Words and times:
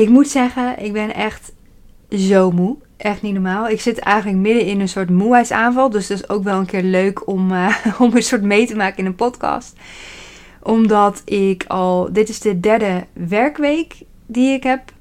Ik 0.00 0.08
moet 0.08 0.28
zeggen, 0.28 0.84
ik 0.84 0.92
ben 0.92 1.14
echt 1.14 1.52
zo 2.10 2.50
moe. 2.50 2.76
Echt 2.96 3.22
niet 3.22 3.32
normaal. 3.32 3.68
Ik 3.68 3.80
zit 3.80 3.98
eigenlijk 3.98 4.38
midden 4.38 4.66
in 4.66 4.80
een 4.80 4.88
soort 4.88 5.10
moeheidsaanval. 5.10 5.90
Dus 5.90 6.06
dat 6.06 6.18
is 6.18 6.28
ook 6.28 6.44
wel 6.44 6.58
een 6.58 6.66
keer 6.66 6.82
leuk 6.82 7.26
om, 7.26 7.52
uh, 7.52 7.76
om 7.98 8.16
een 8.16 8.22
soort 8.22 8.42
mee 8.42 8.66
te 8.66 8.76
maken 8.76 8.98
in 8.98 9.06
een 9.06 9.14
podcast. 9.14 9.76
Omdat 10.62 11.22
ik 11.24 11.64
al. 11.68 12.12
Dit 12.12 12.28
is 12.28 12.40
de 12.40 12.60
derde 12.60 13.06
werkweek 13.12 13.94
die 14.26 14.52
ik 14.52 14.62
heb 14.62 14.92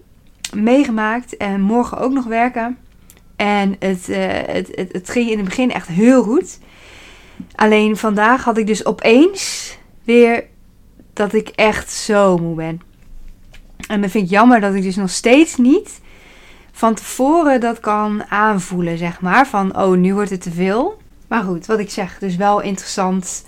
meegemaakt. 0.54 1.38
En 1.38 1.62
morgen 1.62 1.98
ook 1.98 2.12
nog 2.12 2.26
werken. 2.26 2.78
En 3.36 3.76
het, 3.80 4.10
uh, 4.10 4.18
het, 4.30 4.70
het, 4.76 4.92
het 4.92 5.10
ging 5.10 5.30
in 5.30 5.38
het 5.38 5.46
begin 5.46 5.72
echt 5.72 5.88
heel 5.88 6.24
goed. 6.24 6.60
Alleen 7.56 7.98
vandaag 7.98 8.44
had 8.44 8.58
ik 8.58 8.68
dus 8.68 8.86
opeens 8.86 9.78
weer 10.04 10.44
dat 11.14 11.34
ik 11.34 11.48
echt 11.48 11.92
zo 11.92 12.38
moe 12.38 12.56
ben. 12.56 12.89
En 13.90 14.02
dan 14.02 14.10
vind 14.10 14.24
ik 14.24 14.30
jammer 14.30 14.60
dat 14.60 14.74
ik 14.74 14.84
dus 14.84 14.96
nog 14.96 15.10
steeds 15.10 15.58
niet 15.58 16.00
van 16.72 16.94
tevoren 16.94 17.60
dat 17.60 17.80
kan 17.80 18.24
aanvoelen, 18.30 18.98
zeg 18.98 19.22
maar. 19.22 19.48
Van, 19.48 19.78
oh, 19.78 19.98
nu 19.98 20.14
wordt 20.14 20.30
het 20.30 20.42
te 20.42 20.52
veel. 20.52 21.02
Maar 21.28 21.44
goed, 21.44 21.66
wat 21.66 21.80
ik 21.80 21.90
zeg, 21.90 22.20
dus 22.20 22.36
wel 22.36 22.62
interessant 22.62 23.46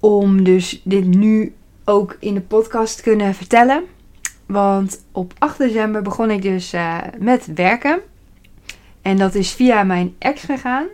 om 0.00 0.44
dus 0.44 0.80
dit 0.84 1.04
nu 1.04 1.54
ook 1.84 2.16
in 2.20 2.34
de 2.34 2.40
podcast 2.40 2.96
te 2.96 3.02
kunnen 3.02 3.34
vertellen. 3.34 3.84
Want 4.46 5.04
op 5.12 5.32
8 5.38 5.58
december 5.58 6.02
begon 6.02 6.30
ik 6.30 6.42
dus 6.42 6.74
uh, 6.74 6.98
met 7.18 7.54
werken. 7.54 8.00
En 9.02 9.16
dat 9.16 9.34
is 9.34 9.52
via 9.52 9.82
mijn 9.82 10.14
ex 10.18 10.42
gegaan. 10.42 10.86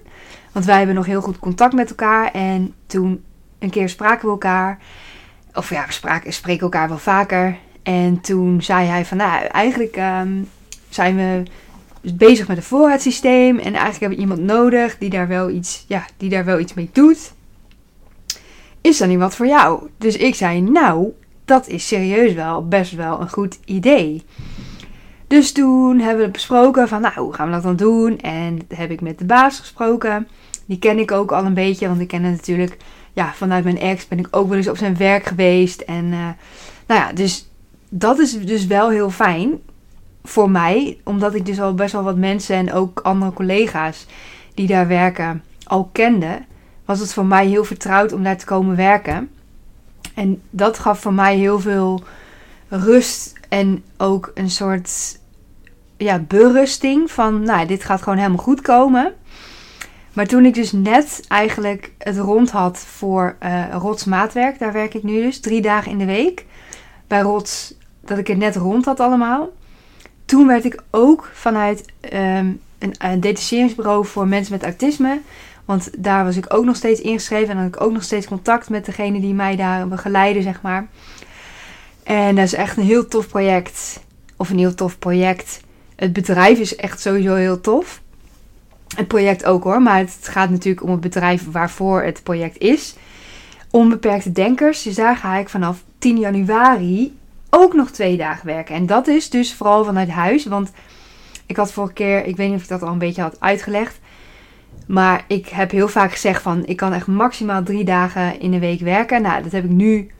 Want 0.52 0.64
wij 0.64 0.76
hebben 0.76 0.94
nog 0.94 1.06
heel 1.06 1.22
goed 1.22 1.38
contact 1.38 1.72
met 1.72 1.88
elkaar. 1.88 2.30
En 2.30 2.74
toen 2.86 3.24
een 3.58 3.70
keer 3.70 3.88
spraken 3.88 4.24
we 4.24 4.30
elkaar. 4.30 4.78
Of 5.54 5.70
ja, 5.70 5.86
we 6.22 6.30
spreken 6.32 6.62
elkaar 6.62 6.88
wel 6.88 6.98
vaker. 6.98 7.58
En 7.84 8.20
toen 8.20 8.62
zei 8.62 8.86
hij 8.86 9.04
van, 9.04 9.16
nou, 9.16 9.44
eigenlijk 9.44 9.96
um, 9.96 10.48
zijn 10.88 11.16
we 11.16 11.42
bezig 12.12 12.48
met 12.48 12.56
een 12.56 12.62
voorraadsysteem. 12.62 13.58
En 13.58 13.72
eigenlijk 13.72 14.00
hebben 14.00 14.18
we 14.18 14.24
iemand 14.24 14.40
nodig 14.40 14.98
die 14.98 15.10
daar 15.10 15.28
wel 15.28 15.50
iets, 15.50 15.84
ja, 15.88 16.06
die 16.16 16.30
daar 16.30 16.44
wel 16.44 16.58
iets 16.58 16.74
mee 16.74 16.90
doet. 16.92 17.32
Is 18.80 18.98
dat 18.98 19.08
niet 19.08 19.18
wat 19.18 19.36
voor 19.36 19.46
jou? 19.46 19.88
Dus 19.98 20.16
ik 20.16 20.34
zei, 20.34 20.60
nou, 20.60 21.12
dat 21.44 21.68
is 21.68 21.86
serieus 21.86 22.32
wel 22.32 22.68
best 22.68 22.92
wel 22.92 23.20
een 23.20 23.30
goed 23.30 23.58
idee. 23.64 24.24
Dus 25.26 25.52
toen 25.52 25.98
hebben 25.98 26.24
we 26.24 26.30
besproken 26.30 26.88
van, 26.88 27.00
nou, 27.00 27.14
hoe 27.14 27.34
gaan 27.34 27.46
we 27.46 27.52
dat 27.52 27.62
dan 27.62 27.76
doen? 27.76 28.18
En 28.18 28.60
heb 28.74 28.90
ik 28.90 29.00
met 29.00 29.18
de 29.18 29.24
baas 29.24 29.58
gesproken. 29.58 30.28
Die 30.66 30.78
ken 30.78 30.98
ik 30.98 31.12
ook 31.12 31.32
al 31.32 31.44
een 31.44 31.54
beetje, 31.54 31.88
want 31.88 32.00
ik 32.00 32.08
ken 32.08 32.22
het 32.22 32.36
natuurlijk, 32.36 32.76
ja, 33.12 33.32
vanuit 33.34 33.64
mijn 33.64 33.78
ex 33.78 34.08
ben 34.08 34.18
ik 34.18 34.28
ook 34.30 34.48
wel 34.48 34.56
eens 34.56 34.68
op 34.68 34.76
zijn 34.76 34.96
werk 34.96 35.24
geweest. 35.24 35.80
En 35.80 36.04
uh, 36.04 36.28
nou 36.86 37.00
ja, 37.00 37.12
dus 37.12 37.48
dat 37.96 38.18
is 38.18 38.40
dus 38.40 38.66
wel 38.66 38.90
heel 38.90 39.10
fijn 39.10 39.60
voor 40.24 40.50
mij, 40.50 40.98
omdat 41.04 41.34
ik 41.34 41.46
dus 41.46 41.60
al 41.60 41.74
best 41.74 41.92
wel 41.92 42.02
wat 42.02 42.16
mensen 42.16 42.56
en 42.56 42.72
ook 42.72 43.00
andere 43.00 43.32
collega's 43.32 44.06
die 44.54 44.66
daar 44.66 44.88
werken 44.88 45.42
al 45.64 45.88
kende, 45.92 46.38
was 46.84 47.00
het 47.00 47.12
voor 47.12 47.26
mij 47.26 47.46
heel 47.46 47.64
vertrouwd 47.64 48.12
om 48.12 48.22
daar 48.22 48.36
te 48.36 48.44
komen 48.44 48.76
werken. 48.76 49.30
En 50.14 50.42
dat 50.50 50.78
gaf 50.78 51.00
voor 51.00 51.12
mij 51.12 51.36
heel 51.36 51.60
veel 51.60 52.02
rust 52.68 53.32
en 53.48 53.84
ook 53.96 54.30
een 54.34 54.50
soort 54.50 55.18
ja, 55.96 56.18
berusting 56.18 57.10
van, 57.10 57.42
nou, 57.42 57.66
dit 57.66 57.84
gaat 57.84 58.02
gewoon 58.02 58.18
helemaal 58.18 58.44
goed 58.44 58.60
komen. 58.60 59.12
Maar 60.12 60.26
toen 60.26 60.44
ik 60.44 60.54
dus 60.54 60.72
net 60.72 61.24
eigenlijk 61.28 61.92
het 61.98 62.18
rond 62.18 62.50
had 62.50 62.78
voor 62.78 63.36
uh, 63.42 63.64
Rots 63.72 64.04
Maatwerk, 64.04 64.58
daar 64.58 64.72
werk 64.72 64.94
ik 64.94 65.02
nu 65.02 65.22
dus 65.22 65.40
drie 65.40 65.62
dagen 65.62 65.90
in 65.90 65.98
de 65.98 66.04
week. 66.04 66.46
Bij 67.06 67.20
Rots 67.20 67.74
dat 68.06 68.18
ik 68.18 68.26
het 68.26 68.38
net 68.38 68.56
rond 68.56 68.84
had 68.84 69.00
allemaal. 69.00 69.52
Toen 70.24 70.46
werd 70.46 70.64
ik 70.64 70.82
ook 70.90 71.30
vanuit 71.32 71.84
um, 72.12 72.60
een, 72.78 72.94
een 72.98 73.20
detacheringsbureau 73.20 74.06
voor 74.06 74.28
mensen 74.28 74.52
met 74.52 74.62
autisme. 74.62 75.20
Want 75.64 75.90
daar 75.98 76.24
was 76.24 76.36
ik 76.36 76.54
ook 76.54 76.64
nog 76.64 76.76
steeds 76.76 77.00
ingeschreven. 77.00 77.48
En 77.48 77.56
had 77.56 77.74
ik 77.74 77.80
ook 77.80 77.92
nog 77.92 78.02
steeds 78.02 78.26
contact 78.26 78.68
met 78.68 78.84
degene 78.84 79.20
die 79.20 79.34
mij 79.34 79.56
daar 79.56 79.88
begeleiden, 79.88 80.42
zeg 80.42 80.62
maar. 80.62 80.88
En 82.02 82.34
dat 82.34 82.44
is 82.44 82.54
echt 82.54 82.76
een 82.76 82.84
heel 82.84 83.08
tof 83.08 83.28
project. 83.28 84.00
Of 84.36 84.50
een 84.50 84.58
heel 84.58 84.74
tof 84.74 84.98
project. 84.98 85.60
Het 85.96 86.12
bedrijf 86.12 86.58
is 86.58 86.76
echt 86.76 87.00
sowieso 87.00 87.34
heel 87.34 87.60
tof. 87.60 88.02
Het 88.96 89.08
project 89.08 89.44
ook 89.44 89.64
hoor. 89.64 89.82
Maar 89.82 89.98
het 89.98 90.18
gaat 90.20 90.50
natuurlijk 90.50 90.84
om 90.84 90.90
het 90.90 91.00
bedrijf 91.00 91.50
waarvoor 91.50 92.02
het 92.02 92.22
project 92.22 92.58
is. 92.58 92.94
Onbeperkte 93.70 94.32
Denkers. 94.32 94.82
Dus 94.82 94.94
daar 94.94 95.16
ga 95.16 95.36
ik 95.36 95.48
vanaf 95.48 95.82
10 95.98 96.18
januari 96.18 97.16
ook 97.54 97.74
nog 97.74 97.90
twee 97.90 98.16
dagen 98.16 98.46
werken. 98.46 98.74
En 98.74 98.86
dat 98.86 99.06
is 99.06 99.30
dus 99.30 99.54
vooral 99.54 99.84
vanuit 99.84 100.08
huis. 100.08 100.46
Want 100.46 100.72
ik 101.46 101.56
had 101.56 101.72
vorige 101.72 101.92
keer, 101.92 102.24
ik 102.24 102.36
weet 102.36 102.48
niet 102.48 102.56
of 102.56 102.62
ik 102.62 102.68
dat 102.68 102.82
al 102.82 102.92
een 102.92 102.98
beetje 102.98 103.22
had 103.22 103.40
uitgelegd. 103.40 103.98
Maar 104.86 105.24
ik 105.28 105.48
heb 105.48 105.70
heel 105.70 105.88
vaak 105.88 106.12
gezegd 106.12 106.42
van 106.42 106.66
ik 106.66 106.76
kan 106.76 106.92
echt 106.92 107.06
maximaal 107.06 107.62
drie 107.62 107.84
dagen 107.84 108.40
in 108.40 108.50
de 108.50 108.58
week 108.58 108.80
werken. 108.80 109.22
Nou, 109.22 109.42
dat 109.42 109.52
heb 109.52 109.64
ik 109.64 109.70
nu, 109.70 110.10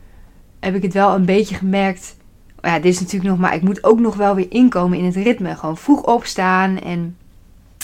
heb 0.61 0.75
ik 0.75 0.83
het 0.83 0.93
wel 0.93 1.15
een 1.15 1.25
beetje 1.25 1.55
gemerkt. 1.55 2.17
Ja, 2.61 2.79
dit 2.79 2.93
is 2.93 3.01
natuurlijk 3.01 3.31
nog, 3.31 3.39
maar 3.39 3.55
ik 3.55 3.63
moet 3.63 3.85
ook 3.85 4.01
nog 4.01 4.17
wel 4.17 4.35
weer 4.35 4.47
inkomen 4.49 4.99
in 4.99 5.05
het 5.05 5.17
ritme. 5.17 5.57
Gewoon 5.57 5.77
vroeg 5.77 6.03
opstaan. 6.03 6.79
En 6.79 7.17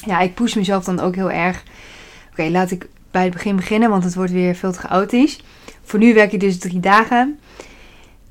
ja, 0.06 0.20
ik 0.20 0.34
push 0.34 0.54
mezelf 0.54 0.84
dan 0.84 1.00
ook 1.00 1.14
heel 1.14 1.30
erg. 1.30 1.62
Oké, 2.30 2.42
laat 2.42 2.70
ik 2.70 2.88
bij 3.10 3.22
het 3.22 3.32
begin 3.32 3.56
beginnen, 3.56 3.90
want 3.90 4.04
het 4.04 4.14
wordt 4.14 4.32
weer 4.32 4.54
veel 4.54 4.72
te 4.72 4.78
chaotisch. 4.78 5.42
Voor 5.82 5.98
nu 5.98 6.14
werk 6.14 6.32
ik 6.32 6.40
dus 6.40 6.58
drie 6.58 6.80
dagen. 6.80 7.38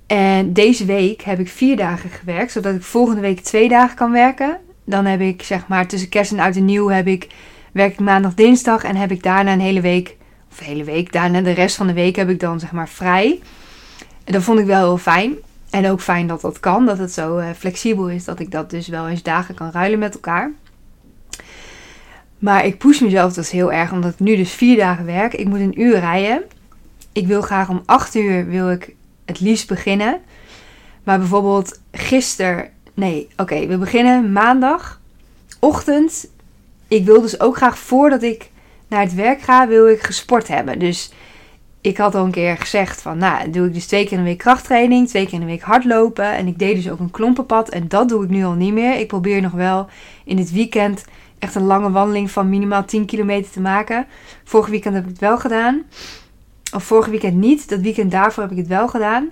En 0.10 0.54
deze 0.54 0.86
week 0.86 1.22
heb 1.22 1.40
ik 1.40 1.50
vier 1.50 1.78
dagen 1.78 2.10
gewerkt, 2.10 2.52
zodat 2.52 2.76
ik 2.76 2.82
volgende 2.82 3.22
week 3.22 3.40
twee 3.40 3.70
dagen 3.70 3.96
kan 3.96 4.12
werken. 4.12 4.58
Dan 4.86 5.06
heb 5.06 5.22
ik 5.22 5.44
zeg 5.44 5.68
maar 5.68 5.88
tussen 5.88 6.10
kerst 6.10 6.32
en 6.32 6.40
oud 6.40 6.56
en 6.56 6.66
nieuw 6.66 6.88
heb 6.88 7.08
ik, 7.08 7.28
werk 7.72 7.92
ik 7.92 8.00
maandag, 8.00 8.34
dinsdag 8.34 8.84
en 8.84 8.96
heb 8.96 9.12
ik 9.12 9.24
daarna 9.24 9.54
een 9.54 9.60
hele 9.60 9.82
week, 9.82 10.16
of 10.52 10.60
hele 10.60 10.84
week, 10.84 11.12
daarna 11.12 11.42
de 11.42 11.52
rest 11.52 11.76
van 11.76 11.88
de 11.88 11.94
week 11.94 12.16
heb 12.16 12.30
ik 12.30 12.40
dan 12.40 12.60
zeg 12.60 12.72
maar 12.72 12.90
vrij. 12.90 13.40
En 14.24 14.34
dat 14.34 14.44
vond 14.44 14.60
ik 14.60 14.66
wel 14.66 14.84
heel 14.84 14.98
fijn. 14.98 15.34
En 15.70 15.90
ook 15.90 16.02
fijn 16.02 16.28
dat 16.28 16.42
dat 16.42 16.60
kan, 16.60 16.86
dat 16.86 16.98
het 16.98 17.12
zo 17.12 17.38
uh, 17.38 17.50
flexibel 17.58 18.10
is, 18.10 18.26
dat 18.26 18.40
ik 18.40 18.52
dat 18.52 18.70
dus 18.70 18.88
wel 18.88 19.08
eens 19.08 19.24
dagen 19.24 19.56
kan 19.56 19.72
ruilen 19.72 20.00
met 20.00 20.14
elkaar. 20.14 20.52
Maar 22.40 22.66
ik 22.66 22.78
push 22.78 23.00
mezelf 23.00 23.34
dus 23.34 23.52
heel 23.52 23.72
erg, 23.72 23.92
omdat 23.92 24.14
ik 24.14 24.20
nu 24.20 24.36
dus 24.36 24.52
vier 24.52 24.78
dagen 24.78 25.06
werk. 25.06 25.34
Ik 25.34 25.48
moet 25.48 25.60
een 25.60 25.82
uur 25.82 26.00
rijden. 26.00 26.44
Ik 27.12 27.28
wil 27.28 27.42
graag 27.42 27.70
om 27.70 27.82
acht 27.86 28.16
uur 28.16 28.48
wil 28.48 28.72
ik 28.72 28.96
het 29.30 29.40
liefst 29.40 29.68
beginnen. 29.68 30.22
Maar 31.04 31.18
bijvoorbeeld 31.18 31.80
gisteren. 31.92 32.70
Nee, 32.94 33.28
oké, 33.38 33.68
we 33.68 33.78
beginnen 33.78 34.32
maandag. 34.32 35.00
Ochtend. 35.60 36.28
Ik 36.88 37.06
wil 37.06 37.22
dus 37.22 37.40
ook 37.40 37.56
graag 37.56 37.78
voordat 37.78 38.24
ik 38.24 38.50
naar 38.88 39.02
het 39.02 39.14
werk 39.14 39.42
ga, 39.42 39.68
wil 39.68 39.88
ik 39.88 40.02
gesport 40.02 40.48
hebben. 40.48 40.80
Dus 40.80 41.12
ik 41.82 41.98
had 41.98 42.16
al 42.16 42.26
een 42.26 42.32
keer 42.32 42.58
gezegd 42.58 43.02
van, 43.02 43.18
nou, 43.18 43.50
doe 43.50 43.68
ik 43.68 43.74
dus 43.74 43.88
twee 43.88 44.06
keer 44.06 44.18
de 44.18 44.24
week 44.24 44.38
krachttraining, 44.38 45.08
twee 45.08 45.28
keer 45.28 45.40
de 45.40 45.46
week 45.46 45.62
hardlopen. 45.62 46.36
En 46.36 46.48
ik 46.48 46.60
deed 46.60 46.76
dus 46.76 46.90
ook 46.90 47.00
een 47.00 47.12
klompenpad 47.12 47.70
en 47.70 47.88
dat 47.88 48.10
doe 48.10 48.24
ik 48.24 48.30
nu 48.30 48.44
al 48.44 48.54
niet 48.54 48.74
meer. 48.74 49.00
Ik 49.00 49.08
probeer 49.08 49.42
nog 49.42 49.52
wel 49.52 49.88
in 50.26 50.38
het 50.38 50.52
weekend 50.52 51.06
echt 51.40 51.56
een 51.56 51.66
lange 51.66 51.92
wandeling 51.92 52.32
van 52.32 52.50
minimaal 52.50 52.86
10 52.86 53.06
kilometer 53.06 53.52
te 53.52 53.62
maken. 53.62 54.06
Vorige 54.44 54.72
weekend 54.72 54.96
heb 54.96 55.04
ik 55.04 55.10
het 55.10 55.20
wel 55.20 55.38
gedaan. 55.38 55.84
Of 56.74 56.84
vorige 56.84 57.10
weekend 57.10 57.36
niet. 57.36 57.70
Dat 57.70 57.80
weekend 57.80 58.12
daarvoor 58.12 58.44
heb 58.44 58.52
ik 58.52 58.58
het 58.58 58.68
wel 58.68 58.88
gedaan. 58.88 59.30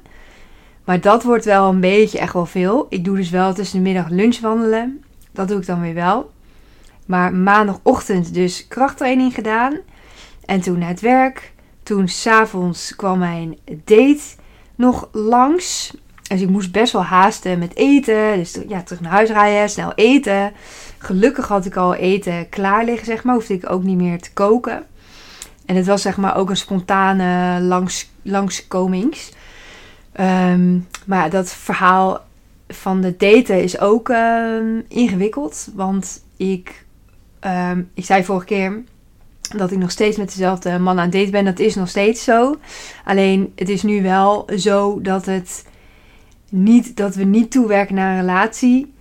Maar 0.84 1.02
dat 1.02 1.24
wordt 1.24 1.46
wel 1.46 1.70
een 1.70 1.80
beetje 1.80 2.20
echt 2.20 2.34
wel 2.34 2.46
veel. 2.46 2.86
Ik 2.90 3.06
doe 3.06 3.16
dus 3.16 3.30
wel 3.30 3.54
tussen 3.54 3.78
de 3.78 3.84
middag 3.84 4.10
lunch 4.10 4.40
wandelen. 4.40 5.04
Dat 5.32 5.48
doe 5.48 5.60
ik 5.60 5.66
dan 5.66 5.82
weer 5.82 5.94
wel. 5.94 6.32
Maar 7.06 7.34
maandagochtend 7.34 8.34
dus 8.34 8.68
krachttraining 8.68 9.34
gedaan. 9.34 9.78
En 10.46 10.62
toen 10.62 10.80
naar 10.80 10.90
het 10.90 11.02
werk. 11.02 11.54
Toen 11.84 12.08
s'avonds 12.08 12.96
kwam 12.96 13.20
mijn 13.20 13.58
date 13.66 14.22
nog 14.76 15.10
langs. 15.12 15.98
Dus 16.28 16.42
ik 16.42 16.50
moest 16.50 16.72
best 16.72 16.94
wel 16.94 17.04
haasten 17.04 17.60
met 17.60 17.76
eten. 17.76 18.38
Dus 18.38 18.58
ja, 18.68 18.82
terug 18.82 19.02
naar 19.02 19.12
huis 19.12 19.30
rijden, 19.30 19.70
snel 19.70 19.94
eten. 19.96 20.54
Gelukkig 20.98 21.48
had 21.48 21.66
ik 21.66 21.76
al 21.76 21.96
eten 21.96 22.50
klaar 22.50 22.86
liggen, 22.86 23.06
zeg 23.06 23.24
maar. 23.24 23.36
Hoefde 23.36 23.54
ik 23.54 23.70
ook 23.70 23.84
niet 23.84 23.98
meer 23.98 24.22
te 24.22 24.34
koken. 24.34 24.86
En 25.68 25.76
het 25.76 25.86
was 25.86 26.02
zeg 26.02 26.18
maar 26.18 26.36
ook 26.36 26.50
een 26.50 26.58
spontane 26.58 27.62
langs, 27.62 28.10
langskomings. 28.22 29.32
Um, 30.20 30.88
maar 31.06 31.30
dat 31.30 31.54
verhaal 31.54 32.26
van 32.68 33.02
de 33.02 33.16
daten 33.18 33.64
is 33.64 33.80
ook 33.80 34.10
ehm, 34.10 34.82
ingewikkeld. 34.88 35.70
Want 35.76 36.24
ik, 36.38 36.86
ehm, 37.40 37.82
ik 37.94 38.06
zei 38.06 38.24
vorige 38.24 38.46
keer 38.46 38.84
dat 39.56 39.72
ik 39.72 39.78
nog 39.78 39.92
steeds 39.92 40.18
met 40.18 40.28
dezelfde 40.28 40.80
man 40.80 40.98
aan 40.98 41.04
het 41.04 41.14
daten 41.14 41.32
ben. 41.32 41.46
Dat 41.46 41.60
is 41.60 41.76
nog 41.76 41.90
steeds 41.90 42.24
zo. 42.24 42.56
Alleen 43.06 43.52
het 43.56 43.70
is 43.70 43.84
nu 43.84 44.02
wel 44.02 44.50
zo 44.58 45.02
dat 45.02 45.26
het 45.26 45.66
niet 46.50 46.98
dat 46.98 47.16
we 47.16 47.24
niet 47.24 47.52
toewerken 47.52 47.96
naar 47.96 48.12
een 48.12 48.20
relatie. 48.20 48.94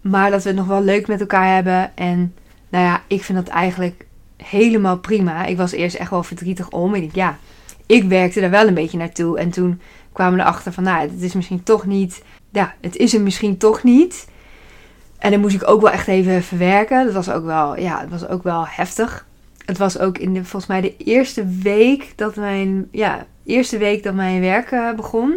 Maar 0.00 0.30
dat 0.30 0.42
we 0.42 0.48
het 0.48 0.58
nog 0.58 0.66
wel 0.66 0.82
leuk 0.82 1.06
met 1.06 1.20
elkaar 1.20 1.54
hebben. 1.54 1.96
En 1.96 2.34
nou 2.68 2.84
ja, 2.84 3.02
ik 3.06 3.24
vind 3.24 3.38
dat 3.38 3.48
eigenlijk 3.48 4.06
helemaal 4.42 4.98
prima. 4.98 5.44
Ik 5.44 5.56
was 5.56 5.72
eerst 5.72 5.96
echt 5.96 6.10
wel 6.10 6.22
verdrietig 6.22 6.70
om. 6.70 6.94
Ik 6.94 7.00
denk, 7.00 7.14
ja, 7.14 7.38
ik 7.86 8.04
werkte 8.04 8.40
er 8.40 8.50
wel 8.50 8.66
een 8.66 8.74
beetje 8.74 8.98
naartoe. 8.98 9.38
En 9.38 9.50
toen 9.50 9.80
kwamen 10.12 10.34
we 10.34 10.40
erachter 10.40 10.72
van, 10.72 10.84
nou, 10.84 11.00
het 11.00 11.22
is 11.22 11.32
misschien 11.32 11.62
toch 11.62 11.86
niet. 11.86 12.22
Ja, 12.50 12.74
het 12.80 12.96
is 12.96 13.14
er 13.14 13.20
misschien 13.20 13.56
toch 13.56 13.82
niet. 13.82 14.28
En 15.18 15.30
dan 15.30 15.40
moest 15.40 15.54
ik 15.54 15.68
ook 15.68 15.80
wel 15.80 15.90
echt 15.90 16.08
even 16.08 16.42
verwerken. 16.42 17.04
Dat 17.04 17.14
was 17.14 17.30
ook 17.30 17.44
wel, 17.44 17.78
ja, 17.78 18.00
het 18.00 18.10
was 18.10 18.28
ook 18.28 18.42
wel 18.42 18.66
heftig. 18.66 19.26
Het 19.64 19.78
was 19.78 19.98
ook 19.98 20.18
in 20.18 20.34
de, 20.34 20.40
volgens 20.40 20.66
mij 20.66 20.80
de 20.80 20.96
eerste 20.96 21.46
week 21.46 22.12
dat 22.16 22.36
mijn, 22.36 22.88
ja, 22.90 23.26
eerste 23.44 23.78
week 23.78 24.02
dat 24.02 24.14
mijn 24.14 24.40
werk 24.40 24.70
uh, 24.70 24.92
begon. 24.92 25.36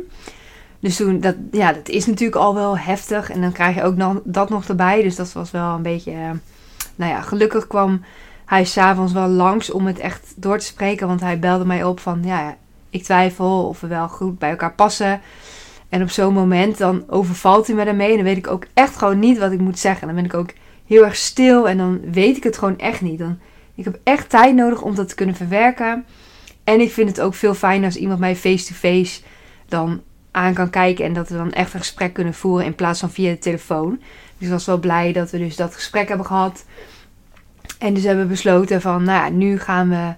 Dus 0.80 0.96
toen, 0.96 1.20
dat, 1.20 1.36
ja, 1.52 1.74
dat 1.74 1.90
is 1.90 2.06
natuurlijk 2.06 2.42
al 2.42 2.54
wel 2.54 2.78
heftig. 2.78 3.30
En 3.30 3.42
dan 3.42 3.52
krijg 3.52 3.76
je 3.76 3.84
ook 3.84 3.96
nog, 3.96 4.20
dat 4.24 4.50
nog 4.50 4.68
erbij. 4.68 5.02
Dus 5.02 5.16
dat 5.16 5.34
was 5.34 5.52
wel 5.52 5.76
een 5.76 5.82
beetje, 5.82 6.12
uh, 6.12 6.30
nou 6.96 7.12
ja, 7.12 7.22
gelukkig 7.22 7.68
kwam 7.68 8.02
hij 8.52 8.66
s'avonds 8.66 9.14
wel 9.14 9.28
langs 9.28 9.72
om 9.72 9.86
het 9.86 10.00
echt 10.00 10.34
door 10.36 10.58
te 10.58 10.66
spreken. 10.66 11.08
Want 11.08 11.22
hij 11.22 11.40
belde 11.40 11.66
mij 11.66 11.84
op 11.84 12.00
van, 12.00 12.22
ja, 12.24 12.56
ik 12.90 13.04
twijfel 13.04 13.68
of 13.68 13.80
we 13.80 13.88
wel 13.88 14.08
goed 14.08 14.40
bij 14.40 14.50
elkaar 14.50 14.74
passen. 14.74 15.22
En 15.90 16.02
op 16.02 16.10
zo'n 16.10 16.34
moment 16.34 16.78
dan 16.78 17.04
overvalt 17.08 17.68
hij 17.68 17.76
me 17.76 17.86
daarmee. 17.86 18.10
En 18.10 18.16
dan 18.16 18.24
weet 18.24 18.38
ik 18.38 18.48
ook 18.48 18.66
echt 18.74 18.98
gewoon 18.98 19.20
niet 19.20 19.38
wat 19.38 19.52
ik 19.52 19.60
moet 19.60 19.80
zeggen. 19.80 20.08
Dan 20.08 20.16
ben 20.16 20.26
ik 20.26 20.34
ook 20.34 20.50
heel 20.86 21.04
erg 21.04 21.16
stil 21.16 21.70
en 21.70 21.78
dan 21.78 22.00
weet 22.12 22.38
ik 22.38 22.44
het 22.44 22.58
gewoon 22.58 22.78
echt 22.78 23.02
niet. 23.02 23.20
Dan, 23.20 23.40
ik 23.76 23.84
heb 23.84 24.00
echt 24.04 24.30
tijd 24.30 24.56
nodig 24.56 24.82
om 24.82 24.96
dat 24.96 25.10
te 25.10 25.16
kunnen 25.16 25.36
verwerken. 25.36 26.06
En 26.64 26.82
ik 26.82 26.92
vind 26.92 27.10
het 27.10 27.22
ook 27.22 27.34
veel 27.34 27.54
fijner 27.54 27.86
als 27.86 27.96
iemand 27.96 28.20
mij 28.20 28.36
face-to-face 28.36 29.22
dan 29.68 30.02
aan 30.32 30.54
kan 30.54 30.70
kijken. 30.70 31.06
En 31.06 31.14
dat 31.14 31.30
we 31.30 31.38
dan 31.38 31.52
echt 31.52 31.74
een 31.74 31.80
gesprek 31.80 32.14
kunnen 32.14 32.34
voeren 32.34 32.66
in 32.66 32.76
plaats 32.76 33.00
van 33.00 33.12
via 33.12 33.32
de 33.32 33.40
telefoon. 33.40 34.00
Dus 34.38 34.48
ik 34.48 34.54
was 34.54 34.66
wel 34.66 34.80
blij 34.80 35.14
dat 35.14 35.32
we 35.32 35.38
dus 35.38 35.56
dat 35.56 35.76
gesprek 35.76 36.08
hebben 36.08 36.26
gehad. 36.26 36.66
En 37.82 37.94
dus 37.94 38.04
hebben 38.04 38.24
we 38.24 38.30
besloten 38.30 38.82
van, 38.82 39.04
nou 39.04 39.24
ja, 39.24 39.30
nu 39.30 39.60
gaan 39.60 39.90
we, 39.90 40.14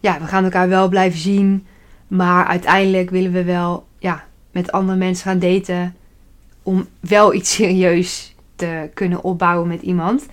ja, 0.00 0.18
we 0.20 0.26
gaan 0.26 0.44
elkaar 0.44 0.68
wel 0.68 0.88
blijven 0.88 1.18
zien. 1.18 1.66
Maar 2.08 2.46
uiteindelijk 2.46 3.10
willen 3.10 3.32
we 3.32 3.44
wel, 3.44 3.86
ja, 3.98 4.24
met 4.50 4.72
andere 4.72 4.98
mensen 4.98 5.24
gaan 5.24 5.38
daten. 5.38 5.96
Om 6.62 6.86
wel 7.00 7.34
iets 7.34 7.54
serieus 7.54 8.34
te 8.56 8.90
kunnen 8.94 9.24
opbouwen 9.24 9.68
met 9.68 9.82
iemand. 9.82 10.26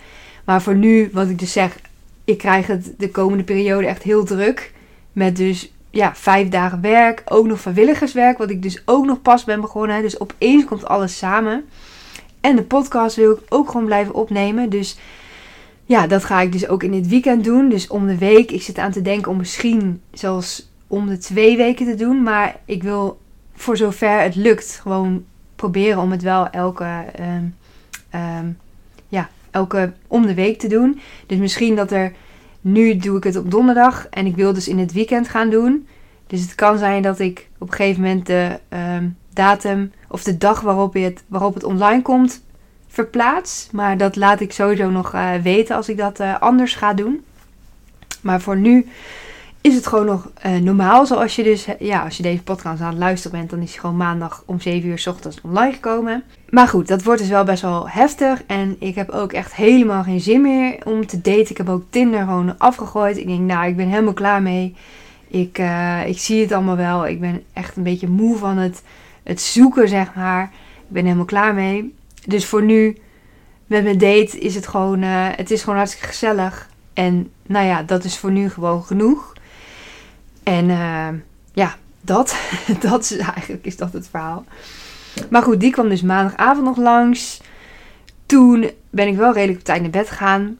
Maar 0.46 0.62
voor 0.62 0.76
nu, 0.76 1.10
wat 1.14 1.30
ik 1.30 1.40
dus 1.40 1.52
zeg, 1.52 1.80
ik 2.24 2.38
krijg 2.38 2.68
het 2.68 2.94
de 2.98 3.10
komende 3.10 3.44
periode 3.44 3.88
echt 3.88 4.04
heel 4.04 4.26
druk. 4.26 4.74
Met 5.12 5.36
dus 5.36 5.72
ja, 5.90 6.16
vijf 6.16 6.50
dagen 6.50 6.82
werk, 6.82 7.22
ook 7.26 7.46
nog 7.46 7.60
vrijwilligerswerk, 7.60 8.38
wat 8.38 8.50
ik 8.50 8.62
dus 8.62 8.82
ook 8.86 9.06
nog 9.06 9.22
pas 9.22 9.44
ben 9.44 9.62
begonnen. 9.62 10.02
Dus 10.02 10.20
opeens 10.20 10.66
komt 10.66 10.86
alles 10.86 11.18
samen. 11.18 11.66
En 12.42 12.56
de 12.56 12.64
podcast 12.64 13.16
wil 13.16 13.32
ik 13.32 13.40
ook 13.50 13.70
gewoon 13.70 13.86
blijven 13.86 14.14
opnemen. 14.14 14.70
Dus 14.70 14.98
ja, 15.90 16.08
dat 16.08 16.24
ga 16.24 16.42
ik 16.42 16.52
dus 16.52 16.68
ook 16.68 16.84
in 16.84 16.92
dit 16.92 17.08
weekend 17.08 17.44
doen. 17.44 17.70
Dus 17.70 17.88
om 17.88 18.08
de 18.08 18.18
week. 18.18 18.52
Ik 18.52 18.62
zit 18.62 18.78
aan 18.78 18.92
te 18.92 19.02
denken 19.02 19.32
om 19.32 19.38
misschien 19.38 20.02
zelfs 20.12 20.70
om 20.88 21.08
de 21.08 21.18
twee 21.18 21.58
weken 21.58 21.86
te 21.86 21.96
doen. 21.96 22.24
Maar 22.24 22.56
ik 22.66 22.84
wil 22.84 23.20
voor 23.54 23.78
zover 23.78 24.22
het 24.22 24.36
lukt 24.36 24.80
gewoon 24.82 25.26
proberen 25.56 26.02
om 26.02 26.12
het 26.12 26.22
wel 26.22 26.50
elke, 26.50 27.06
ehm, 27.16 27.44
ehm, 28.10 28.46
ja, 29.08 29.30
elke 29.52 29.94
om 30.08 30.26
de 30.26 30.34
week 30.34 30.60
te 30.60 30.68
doen. 30.68 31.00
Dus 31.26 31.38
misschien 31.38 31.76
dat 31.76 31.92
er 31.92 32.14
nu 32.62 32.98
doe 32.98 33.18
ik 33.18 33.24
het 33.24 33.36
op 33.36 33.52
donderdag 33.52 34.08
en 34.10 34.26
ik 34.26 34.36
wil 34.36 34.54
dus 34.54 34.68
in 34.68 34.80
het 34.80 34.92
weekend 34.92 35.28
gaan 35.28 35.50
doen. 35.50 35.88
Dus 36.28 36.42
het 36.42 36.56
kan 36.56 36.78
zijn 36.78 37.02
dat 37.02 37.20
ik 37.20 37.50
op 37.58 37.68
een 37.68 37.76
gegeven 37.76 38.02
moment 38.02 38.26
de 38.26 38.60
ehm, 38.70 39.08
datum 39.34 39.92
of 40.08 40.24
de 40.24 40.38
dag 40.38 40.62
waarop 40.62 40.94
het, 40.94 41.24
waarop 41.28 41.54
het 41.54 41.64
online 41.64 42.02
komt 42.02 42.42
verplaats. 42.90 43.68
Maar 43.72 43.98
dat 43.98 44.16
laat 44.16 44.40
ik 44.40 44.52
sowieso 44.52 44.90
nog 44.90 45.14
uh, 45.14 45.34
weten 45.44 45.76
als 45.76 45.90
ik 45.90 45.98
dat 45.98 46.20
uh, 46.20 46.40
anders 46.40 46.76
ga 46.76 46.94
doen. 46.94 47.24
Maar 48.22 48.42
voor 48.42 48.58
nu 48.58 48.88
is 49.62 49.76
het 49.76 49.88
gewoon 49.88 50.06
nog 50.06 50.32
uh, 50.46 50.56
normaal. 50.56 51.06
Zoals 51.06 51.36
je 51.36 51.44
dus, 51.44 51.68
ja, 51.80 52.04
als 52.04 52.18
je 52.18 52.24
deze 52.24 52.44
podcast 52.44 52.82
aan 52.82 52.90
het 52.90 52.98
luisteren 52.98 53.38
bent, 53.38 53.50
dan 53.50 53.62
is 53.62 53.72
hij 53.72 53.80
gewoon 53.80 53.98
maandag 53.98 54.44
om 54.46 54.60
7 54.60 54.90
uur 54.90 55.00
s 55.00 55.08
ochtends 55.08 55.42
online 55.42 55.74
gekomen. 55.74 56.24
Maar 56.50 56.68
goed, 56.68 56.88
dat 56.88 57.04
wordt 57.04 57.20
dus 57.20 57.30
wel 57.30 57.44
best 57.44 57.62
wel 57.62 57.90
heftig. 57.90 58.44
En 58.48 58.76
ik 58.80 58.96
heb 58.96 59.10
ook 59.10 59.34
echt 59.34 59.56
helemaal 59.56 60.04
geen 60.04 60.22
zin 60.22 60.42
meer 60.42 60.78
om 60.86 61.08
te 61.08 61.22
daten. 61.22 61.50
Ik 61.50 61.58
heb 61.58 61.70
ook 61.70 61.84
Tinder 61.90 62.20
gewoon 62.20 62.58
afgegooid. 62.58 63.18
Ik 63.18 63.28
denk, 63.28 63.40
nou, 63.40 63.68
ik 63.68 63.76
ben 63.76 63.88
helemaal 63.88 64.14
klaar 64.14 64.42
mee. 64.42 64.76
Ik, 65.28 65.62
ik 66.06 66.20
zie 66.20 66.42
het 66.42 66.52
allemaal 66.52 66.76
wel. 66.76 67.08
Ik 67.08 67.20
ben 67.20 67.44
echt 67.54 67.78
een 67.78 67.84
beetje 67.84 68.08
moe 68.08 68.38
van 68.38 68.58
het, 68.58 68.84
het 69.24 69.42
zoeken, 69.42 69.88
zeg 69.88 70.14
maar. 70.16 70.44
Ik 70.78 70.94
ben 70.96 71.04
helemaal 71.04 71.26
klaar 71.26 71.54
mee. 71.54 71.94
Dus 72.26 72.46
voor 72.46 72.64
nu, 72.64 72.98
met 73.66 73.84
mijn 73.84 73.98
date, 73.98 74.40
is 74.40 74.56
het 74.56 74.68
gewoon, 74.68 75.04
uh, 75.04 75.28
het 75.36 75.52
is 75.52 75.62
gewoon 75.62 75.78
hartstikke 75.78 76.08
gezellig. 76.08 76.70
En 76.94 77.32
nou 77.46 77.66
ja, 77.66 77.84
dat 77.84 78.04
is 78.04 78.18
voor 78.18 78.32
nu 78.32 78.50
gewoon 78.50 78.84
genoeg. 78.84 79.34
En 80.44 80.70
uh, 80.70 81.08
ja, 81.54 81.76
dat, 82.02 82.36
dat 82.90 83.02
is 83.02 83.18
eigenlijk 83.18 83.66
is 83.66 83.78
dat 83.78 83.94
het 83.94 84.08
verhaal. 84.10 84.46
Maar 85.30 85.42
goed, 85.44 85.60
die 85.60 85.72
kwam 85.72 85.90
dus 85.90 86.02
maandagavond 86.02 86.66
nog 86.66 86.78
langs. 86.78 87.42
Toen 88.26 88.72
ben 88.90 89.08
ik 89.08 89.16
wel 89.16 89.34
redelijk 89.34 89.60
op 89.60 89.66
tijd 89.66 89.82
naar 89.82 89.90
bed 89.90 90.10
gegaan. 90.10 90.58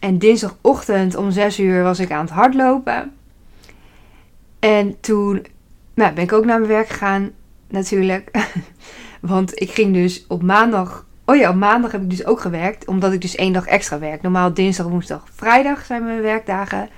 En 0.00 0.18
dinsdagochtend 0.18 1.14
om 1.14 1.30
6 1.30 1.58
uur 1.58 1.82
was 1.82 1.98
ik 1.98 2.10
aan 2.10 2.24
het 2.24 2.34
hardlopen. 2.34 3.12
En 4.58 5.00
toen 5.00 5.46
nou, 5.94 6.12
ben 6.12 6.24
ik 6.24 6.32
ook 6.32 6.44
naar 6.44 6.58
mijn 6.58 6.70
werk 6.70 6.88
gegaan, 6.88 7.30
natuurlijk. 7.68 8.30
Want 9.20 9.60
ik 9.60 9.70
ging 9.70 9.94
dus 9.94 10.24
op 10.26 10.42
maandag. 10.42 11.06
Oh 11.24 11.36
ja, 11.36 11.50
op 11.50 11.56
maandag 11.56 11.92
heb 11.92 12.02
ik 12.02 12.10
dus 12.10 12.24
ook 12.24 12.40
gewerkt. 12.40 12.86
Omdat 12.86 13.12
ik 13.12 13.20
dus 13.20 13.34
één 13.34 13.52
dag 13.52 13.66
extra 13.66 13.98
werk. 13.98 14.22
Normaal 14.22 14.54
dinsdag, 14.54 14.86
woensdag, 14.86 15.24
vrijdag 15.34 15.84
zijn 15.84 16.04
mijn 16.04 16.22
werkdagen. 16.22 16.88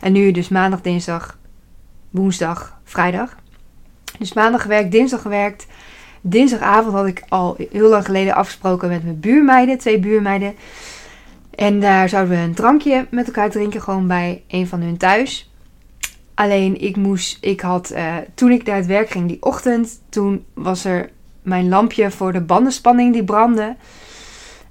En 0.00 0.12
nu 0.12 0.30
dus 0.30 0.48
maandag, 0.48 0.80
dinsdag, 0.80 1.38
woensdag, 2.10 2.80
vrijdag. 2.84 3.36
Dus 4.18 4.32
maandag 4.32 4.62
gewerkt, 4.62 4.92
dinsdag 4.92 5.22
gewerkt. 5.22 5.66
Dinsdagavond 6.20 6.94
had 6.94 7.06
ik 7.06 7.22
al 7.28 7.56
heel 7.70 7.88
lang 7.88 8.04
geleden 8.04 8.34
afgesproken 8.34 8.88
met 8.88 9.04
mijn 9.04 9.20
buurmeiden, 9.20 9.78
twee 9.78 9.98
buurmeiden. 9.98 10.54
En 11.54 11.80
daar 11.80 12.08
zouden 12.08 12.36
we 12.36 12.42
een 12.42 12.54
drankje 12.54 13.06
met 13.10 13.26
elkaar 13.26 13.50
drinken, 13.50 13.82
gewoon 13.82 14.06
bij 14.06 14.42
een 14.48 14.66
van 14.66 14.80
hun 14.80 14.96
thuis. 14.96 15.50
Alleen 16.34 16.80
ik 16.80 16.96
moest, 16.96 17.38
ik 17.40 17.60
had, 17.60 17.92
uh, 17.92 18.16
toen 18.34 18.50
ik 18.50 18.64
naar 18.64 18.76
het 18.76 18.86
werk 18.86 19.10
ging 19.10 19.28
die 19.28 19.42
ochtend, 19.42 20.00
toen 20.08 20.44
was 20.54 20.84
er 20.84 21.10
mijn 21.48 21.68
lampje 21.68 22.10
voor 22.10 22.32
de 22.32 22.40
bandenspanning 22.40 23.12
die 23.12 23.24
brandde. 23.24 23.76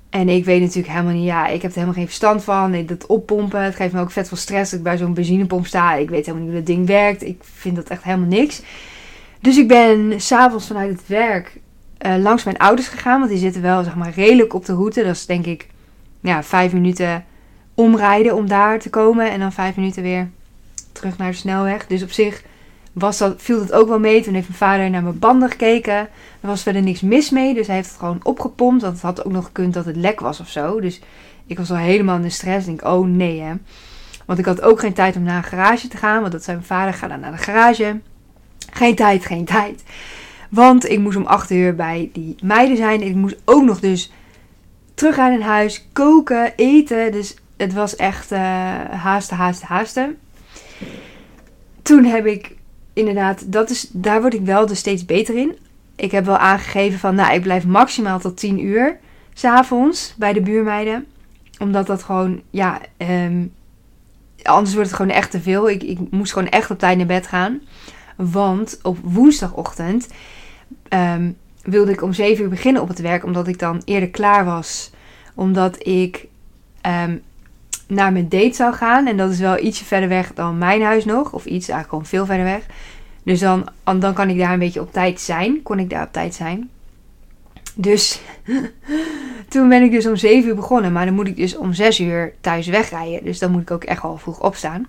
En 0.09 0.29
ik 0.29 0.45
weet 0.45 0.61
natuurlijk 0.61 0.93
helemaal 0.93 1.13
niet, 1.13 1.25
ja, 1.25 1.47
ik 1.47 1.61
heb 1.61 1.71
er 1.71 1.75
helemaal 1.75 1.93
geen 1.93 2.05
verstand 2.05 2.43
van. 2.43 2.85
Dat 2.85 3.05
oppompen, 3.05 3.61
het 3.61 3.75
geeft 3.75 3.93
me 3.93 4.01
ook 4.01 4.11
vet 4.11 4.27
veel 4.27 4.37
stress 4.37 4.69
dat 4.71 4.79
ik 4.79 4.85
bij 4.85 4.97
zo'n 4.97 5.13
benzinepomp 5.13 5.65
sta. 5.65 5.93
Ik 5.93 6.09
weet 6.09 6.25
helemaal 6.25 6.47
niet 6.47 6.55
hoe 6.55 6.63
dat 6.63 6.75
ding 6.75 6.87
werkt. 6.87 7.23
Ik 7.23 7.41
vind 7.41 7.75
dat 7.75 7.87
echt 7.87 8.03
helemaal 8.03 8.27
niks. 8.27 8.61
Dus 9.39 9.57
ik 9.57 9.67
ben 9.67 10.21
s'avonds 10.21 10.67
vanuit 10.67 10.91
het 10.91 11.07
werk 11.07 11.59
uh, 12.05 12.15
langs 12.17 12.43
mijn 12.43 12.57
ouders 12.57 12.87
gegaan. 12.87 13.19
Want 13.19 13.31
die 13.31 13.39
zitten 13.39 13.61
wel, 13.61 13.83
zeg 13.83 13.95
maar, 13.95 14.11
redelijk 14.15 14.53
op 14.53 14.65
de 14.65 14.73
route. 14.73 15.03
Dat 15.03 15.15
is 15.15 15.25
denk 15.25 15.45
ik, 15.45 15.67
ja, 16.19 16.43
vijf 16.43 16.73
minuten 16.73 17.25
omrijden 17.73 18.35
om 18.35 18.47
daar 18.47 18.79
te 18.79 18.89
komen. 18.89 19.31
En 19.31 19.39
dan 19.39 19.53
vijf 19.53 19.75
minuten 19.75 20.03
weer 20.03 20.29
terug 20.91 21.17
naar 21.17 21.31
de 21.31 21.37
snelweg. 21.37 21.87
Dus 21.87 22.03
op 22.03 22.11
zich 22.11 22.43
was 22.93 23.17
dat, 23.17 23.35
viel 23.37 23.59
dat 23.59 23.71
ook 23.71 23.87
wel 23.87 23.99
mee. 23.99 24.21
Toen 24.21 24.33
heeft 24.33 24.47
mijn 24.47 24.59
vader 24.59 24.89
naar 24.89 25.03
mijn 25.03 25.19
banden 25.19 25.49
gekeken. 25.49 26.09
Was 26.47 26.63
verder 26.63 26.81
niks 26.81 27.01
mis 27.01 27.29
mee. 27.29 27.53
Dus 27.53 27.67
hij 27.67 27.75
heeft 27.75 27.89
het 27.89 27.97
gewoon 27.97 28.19
opgepompt. 28.23 28.81
Want 28.81 28.93
het 28.93 29.03
had 29.03 29.25
ook 29.25 29.31
nog 29.31 29.45
gekund 29.45 29.73
dat 29.73 29.85
het 29.85 29.95
lek 29.95 30.19
was 30.19 30.39
of 30.39 30.49
zo. 30.49 30.79
Dus 30.79 31.01
ik 31.45 31.57
was 31.57 31.71
al 31.71 31.77
helemaal 31.77 32.15
in 32.15 32.21
de 32.21 32.29
stress. 32.29 32.65
Denk, 32.65 32.85
oh 32.85 33.07
nee 33.07 33.41
hè. 33.41 33.53
Want 34.25 34.39
ik 34.39 34.45
had 34.45 34.61
ook 34.61 34.79
geen 34.79 34.93
tijd 34.93 35.15
om 35.15 35.23
naar 35.23 35.37
een 35.37 35.43
garage 35.43 35.87
te 35.87 35.97
gaan. 35.97 36.19
Want 36.19 36.31
dat 36.31 36.43
zei 36.43 36.57
mijn 36.57 36.69
vader, 36.69 36.93
ga 36.93 37.07
dan 37.07 37.19
naar 37.19 37.31
de 37.31 37.37
garage. 37.37 37.99
Geen 38.73 38.95
tijd, 38.95 39.25
geen 39.25 39.45
tijd. 39.45 39.83
Want 40.49 40.89
ik 40.89 40.99
moest 40.99 41.17
om 41.17 41.25
8 41.25 41.51
uur 41.51 41.75
bij 41.75 42.09
die 42.13 42.35
meiden 42.43 42.77
zijn. 42.77 43.01
Ik 43.01 43.15
moest 43.15 43.35
ook 43.45 43.63
nog 43.63 43.79
dus 43.79 44.11
terugrijden 44.93 45.39
naar 45.39 45.47
huis, 45.47 45.87
koken, 45.93 46.53
eten. 46.55 47.11
Dus 47.11 47.35
het 47.57 47.73
was 47.73 47.95
echt 47.95 48.31
uh, 48.31 48.39
haasten, 48.89 49.37
haasten, 49.37 49.67
haasten. 49.67 50.17
Toen 51.81 52.03
heb 52.03 52.25
ik 52.25 52.55
inderdaad, 52.93 53.51
dat 53.51 53.69
is, 53.69 53.89
daar 53.91 54.21
word 54.21 54.33
ik 54.33 54.41
wel 54.41 54.65
dus 54.65 54.79
steeds 54.79 55.05
beter 55.05 55.35
in. 55.35 55.57
Ik 55.97 56.11
heb 56.11 56.25
wel 56.25 56.37
aangegeven 56.37 56.99
van, 56.99 57.15
nou, 57.15 57.33
ik 57.33 57.41
blijf 57.41 57.65
maximaal 57.65 58.19
tot 58.19 58.37
10 58.37 58.63
uur 58.65 58.97
s'avonds 59.33 60.13
bij 60.17 60.33
de 60.33 60.41
buurmeiden. 60.41 61.05
Omdat 61.59 61.87
dat 61.87 62.03
gewoon, 62.03 62.41
ja, 62.49 62.81
um, 62.97 63.53
anders 64.43 64.73
wordt 64.73 64.89
het 64.89 64.97
gewoon 64.97 65.15
echt 65.15 65.31
te 65.31 65.41
veel. 65.41 65.69
Ik, 65.69 65.83
ik 65.83 65.97
moest 66.11 66.33
gewoon 66.33 66.49
echt 66.49 66.71
op 66.71 66.79
tijd 66.79 66.97
naar 66.97 67.05
bed 67.05 67.27
gaan. 67.27 67.61
Want 68.15 68.79
op 68.81 68.97
woensdagochtend 69.03 70.07
um, 70.89 71.37
wilde 71.63 71.91
ik 71.91 72.01
om 72.01 72.13
7 72.13 72.43
uur 72.43 72.49
beginnen 72.49 72.81
op 72.81 72.87
het 72.87 72.99
werk, 72.99 73.23
omdat 73.23 73.47
ik 73.47 73.59
dan 73.59 73.81
eerder 73.85 74.09
klaar 74.09 74.45
was. 74.45 74.91
Omdat 75.35 75.87
ik 75.87 76.27
ehm, 76.81 77.17
naar 77.87 78.11
mijn 78.11 78.29
date 78.29 78.53
zou 78.53 78.73
gaan. 78.73 79.07
En 79.07 79.17
dat 79.17 79.31
is 79.31 79.39
wel 79.39 79.59
ietsje 79.59 79.85
verder 79.85 80.09
weg 80.09 80.33
dan 80.33 80.57
mijn 80.57 80.81
huis 80.81 81.05
nog. 81.05 81.33
Of 81.33 81.45
iets, 81.45 81.69
eigenlijk 81.69 81.89
gewoon 81.89 82.05
veel 82.05 82.25
verder 82.25 82.45
weg. 82.45 82.65
Dus 83.27 83.39
dan, 83.39 83.67
dan 83.83 84.13
kan 84.13 84.29
ik 84.29 84.37
daar 84.37 84.53
een 84.53 84.59
beetje 84.59 84.81
op 84.81 84.93
tijd 84.93 85.21
zijn. 85.21 85.63
Kon 85.63 85.79
ik 85.79 85.89
daar 85.89 86.05
op 86.05 86.13
tijd 86.13 86.35
zijn. 86.35 86.69
Dus 87.75 88.21
toen 89.49 89.69
ben 89.69 89.83
ik 89.83 89.91
dus 89.91 90.07
om 90.07 90.15
7 90.15 90.49
uur 90.49 90.55
begonnen. 90.55 90.91
Maar 90.91 91.05
dan 91.05 91.13
moet 91.13 91.27
ik 91.27 91.35
dus 91.35 91.57
om 91.57 91.73
6 91.73 91.99
uur 91.99 92.33
thuis 92.41 92.67
wegrijden. 92.67 93.23
Dus 93.23 93.39
dan 93.39 93.51
moet 93.51 93.61
ik 93.61 93.71
ook 93.71 93.83
echt 93.83 94.01
al 94.01 94.17
vroeg 94.17 94.41
opstaan. 94.41 94.87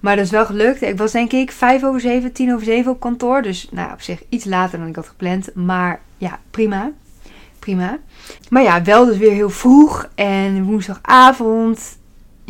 Maar 0.00 0.16
dat 0.16 0.24
is 0.24 0.30
wel 0.30 0.46
gelukt. 0.46 0.82
Ik 0.82 0.98
was 0.98 1.12
denk 1.12 1.32
ik 1.32 1.50
5 1.50 1.84
over 1.84 2.00
7, 2.00 2.32
10 2.32 2.52
over 2.52 2.64
7 2.64 2.92
op 2.92 3.00
kantoor. 3.00 3.42
Dus 3.42 3.68
nou, 3.70 3.92
op 3.92 4.00
zich 4.00 4.22
iets 4.28 4.44
later 4.44 4.78
dan 4.78 4.88
ik 4.88 4.96
had 4.96 5.08
gepland. 5.08 5.54
Maar 5.54 6.00
ja, 6.16 6.38
prima. 6.50 6.90
Prima. 7.58 7.98
Maar 8.48 8.62
ja, 8.62 8.82
wel 8.82 9.04
dus 9.04 9.16
weer 9.18 9.32
heel 9.32 9.50
vroeg. 9.50 10.08
En 10.14 10.64
woensdagavond 10.64 11.98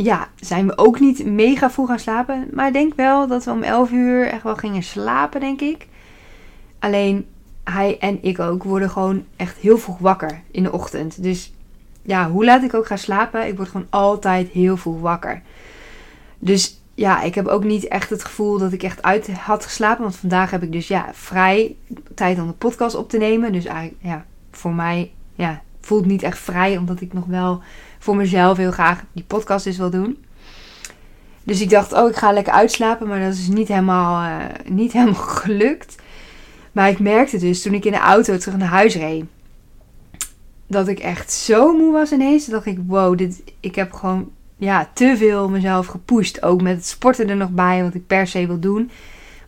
ja, 0.03 0.29
zijn 0.41 0.67
we 0.67 0.79
ook 0.79 1.01
niet 1.01 1.27
mega 1.27 1.71
vroeg 1.71 1.89
gaan 1.89 1.99
slapen. 1.99 2.49
Maar 2.53 2.67
ik 2.67 2.73
denk 2.73 2.95
wel 2.95 3.27
dat 3.27 3.45
we 3.45 3.51
om 3.51 3.63
11 3.63 3.91
uur 3.91 4.27
echt 4.27 4.43
wel 4.43 4.57
gingen 4.57 4.83
slapen, 4.83 5.41
denk 5.41 5.61
ik. 5.61 5.87
Alleen 6.79 7.27
hij 7.65 7.99
en 7.99 8.19
ik 8.23 8.39
ook 8.39 8.63
worden 8.63 8.91
gewoon 8.91 9.25
echt 9.37 9.57
heel 9.57 9.79
vroeg 9.79 9.99
wakker 9.99 10.41
in 10.51 10.63
de 10.63 10.73
ochtend. 10.73 11.23
Dus 11.23 11.53
ja, 12.03 12.31
hoe 12.31 12.45
laat 12.45 12.63
ik 12.63 12.75
ook 12.75 12.87
ga 12.87 12.97
slapen, 12.97 13.47
ik 13.47 13.57
word 13.57 13.69
gewoon 13.69 13.87
altijd 13.91 14.49
heel 14.49 14.77
vroeg 14.77 15.01
wakker. 15.01 15.43
Dus 16.39 16.81
ja, 16.95 17.23
ik 17.23 17.35
heb 17.35 17.47
ook 17.47 17.65
niet 17.65 17.89
echt 17.89 18.11
het 18.11 18.25
gevoel 18.25 18.59
dat 18.59 18.73
ik 18.73 18.83
echt 18.83 19.03
uit 19.03 19.33
had 19.33 19.65
geslapen. 19.65 20.03
Want 20.03 20.17
vandaag 20.17 20.51
heb 20.51 20.63
ik 20.63 20.73
dus 20.73 20.89
ja, 20.89 21.09
vrij 21.13 21.77
tijd 22.15 22.41
om 22.41 22.47
de 22.47 22.53
podcast 22.53 22.95
op 22.95 23.09
te 23.09 23.19
nemen. 23.19 23.53
Dus 23.53 23.65
eigenlijk, 23.65 24.03
ja, 24.03 24.25
voor 24.51 24.75
mij 24.75 25.13
ja, 25.35 25.63
voelt 25.81 26.07
niet 26.07 26.23
echt 26.23 26.39
vrij. 26.39 26.77
Omdat 26.77 27.01
ik 27.01 27.13
nog 27.13 27.27
wel 27.27 27.63
voor 28.01 28.17
mezelf 28.17 28.57
heel 28.57 28.71
graag 28.71 29.03
die 29.13 29.25
podcast 29.25 29.65
dus 29.65 29.77
wil 29.77 29.91
doen. 29.91 30.25
Dus 31.43 31.61
ik 31.61 31.71
dacht, 31.71 31.93
oh, 31.93 32.09
ik 32.09 32.17
ga 32.17 32.33
lekker 32.33 32.53
uitslapen. 32.53 33.09
Maar 33.09 33.21
dat 33.21 33.33
is 33.33 33.49
niet 33.49 33.69
helemaal, 33.69 34.23
uh, 34.23 34.45
niet 34.65 34.93
helemaal 34.99 35.15
gelukt. 35.23 35.97
Maar 36.73 36.89
ik 36.89 36.99
merkte 36.99 37.39
dus 37.39 37.63
toen 37.63 37.75
ik 37.75 37.85
in 37.85 37.93
de 37.93 37.99
auto 37.99 38.37
terug 38.37 38.59
naar 38.59 38.69
huis 38.69 38.95
reed. 38.95 39.25
Dat 40.67 40.89
ik 40.89 40.99
echt 40.99 41.33
zo 41.33 41.77
moe 41.77 41.93
was 41.93 42.13
ineens. 42.13 42.45
Dat 42.45 42.55
dacht 42.55 42.77
ik, 42.77 42.79
wow, 42.87 43.19
dit, 43.19 43.43
ik 43.61 43.75
heb 43.75 43.93
gewoon 43.93 44.31
ja, 44.57 44.91
te 44.93 45.15
veel 45.17 45.49
mezelf 45.49 45.87
gepusht. 45.87 46.43
Ook 46.43 46.63
met 46.63 46.77
het 46.77 46.87
sporten 46.87 47.29
er 47.29 47.37
nog 47.37 47.51
bij, 47.51 47.83
wat 47.83 47.95
ik 47.95 48.07
per 48.07 48.27
se 48.27 48.47
wil 48.47 48.61
doen. 48.61 48.91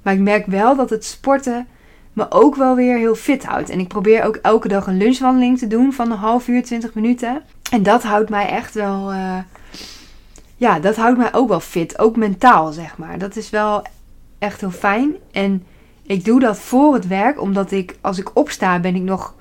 Maar 0.03 0.15
ik 0.15 0.21
merk 0.21 0.47
wel 0.47 0.77
dat 0.77 0.91
het 0.91 1.05
sporten 1.05 1.67
me 2.13 2.31
ook 2.31 2.57
wel 2.57 2.77
weer 2.77 2.97
heel 2.99 3.15
fit 3.15 3.45
houdt. 3.45 3.71
En 3.71 3.79
ik 3.79 3.89
probeer 3.89 4.25
ook 4.25 4.37
elke 4.37 4.69
dag 4.69 4.87
een 4.87 4.97
lunchwandeling 4.97 5.59
te 5.59 5.67
doen 5.67 5.93
van 5.93 6.11
een 6.11 6.19
half 6.19 6.49
uur, 6.49 6.63
20 6.63 6.95
minuten. 6.95 7.43
En 7.73 7.83
dat 7.83 8.03
houdt 8.03 8.31
mij 8.31 8.49
echt 8.49 8.75
wel. 8.75 9.13
Uh, 9.13 9.39
ja, 10.57 10.79
dat 10.81 10.97
houdt 10.97 11.19
mij 11.19 11.35
ook 11.35 11.49
wel 11.49 11.61
fit. 11.61 11.99
Ook 11.99 12.17
mentaal, 12.17 12.73
zeg 12.73 12.99
maar. 12.99 13.19
Dat 13.19 13.37
is 13.37 13.51
wel 13.51 13.87
echt 14.39 14.61
heel 14.61 14.71
fijn. 14.71 15.15
En 15.31 15.65
ik 16.07 16.25
doe 16.25 16.41
dat 16.41 16.59
voor 16.59 16.95
het 16.95 17.07
werk, 17.07 17.41
omdat 17.41 17.71
ik 17.71 17.97
als 18.01 18.19
ik 18.19 18.37
opsta, 18.37 18.81
ben 18.81 18.95
ik 18.95 19.03
nog 19.03 19.35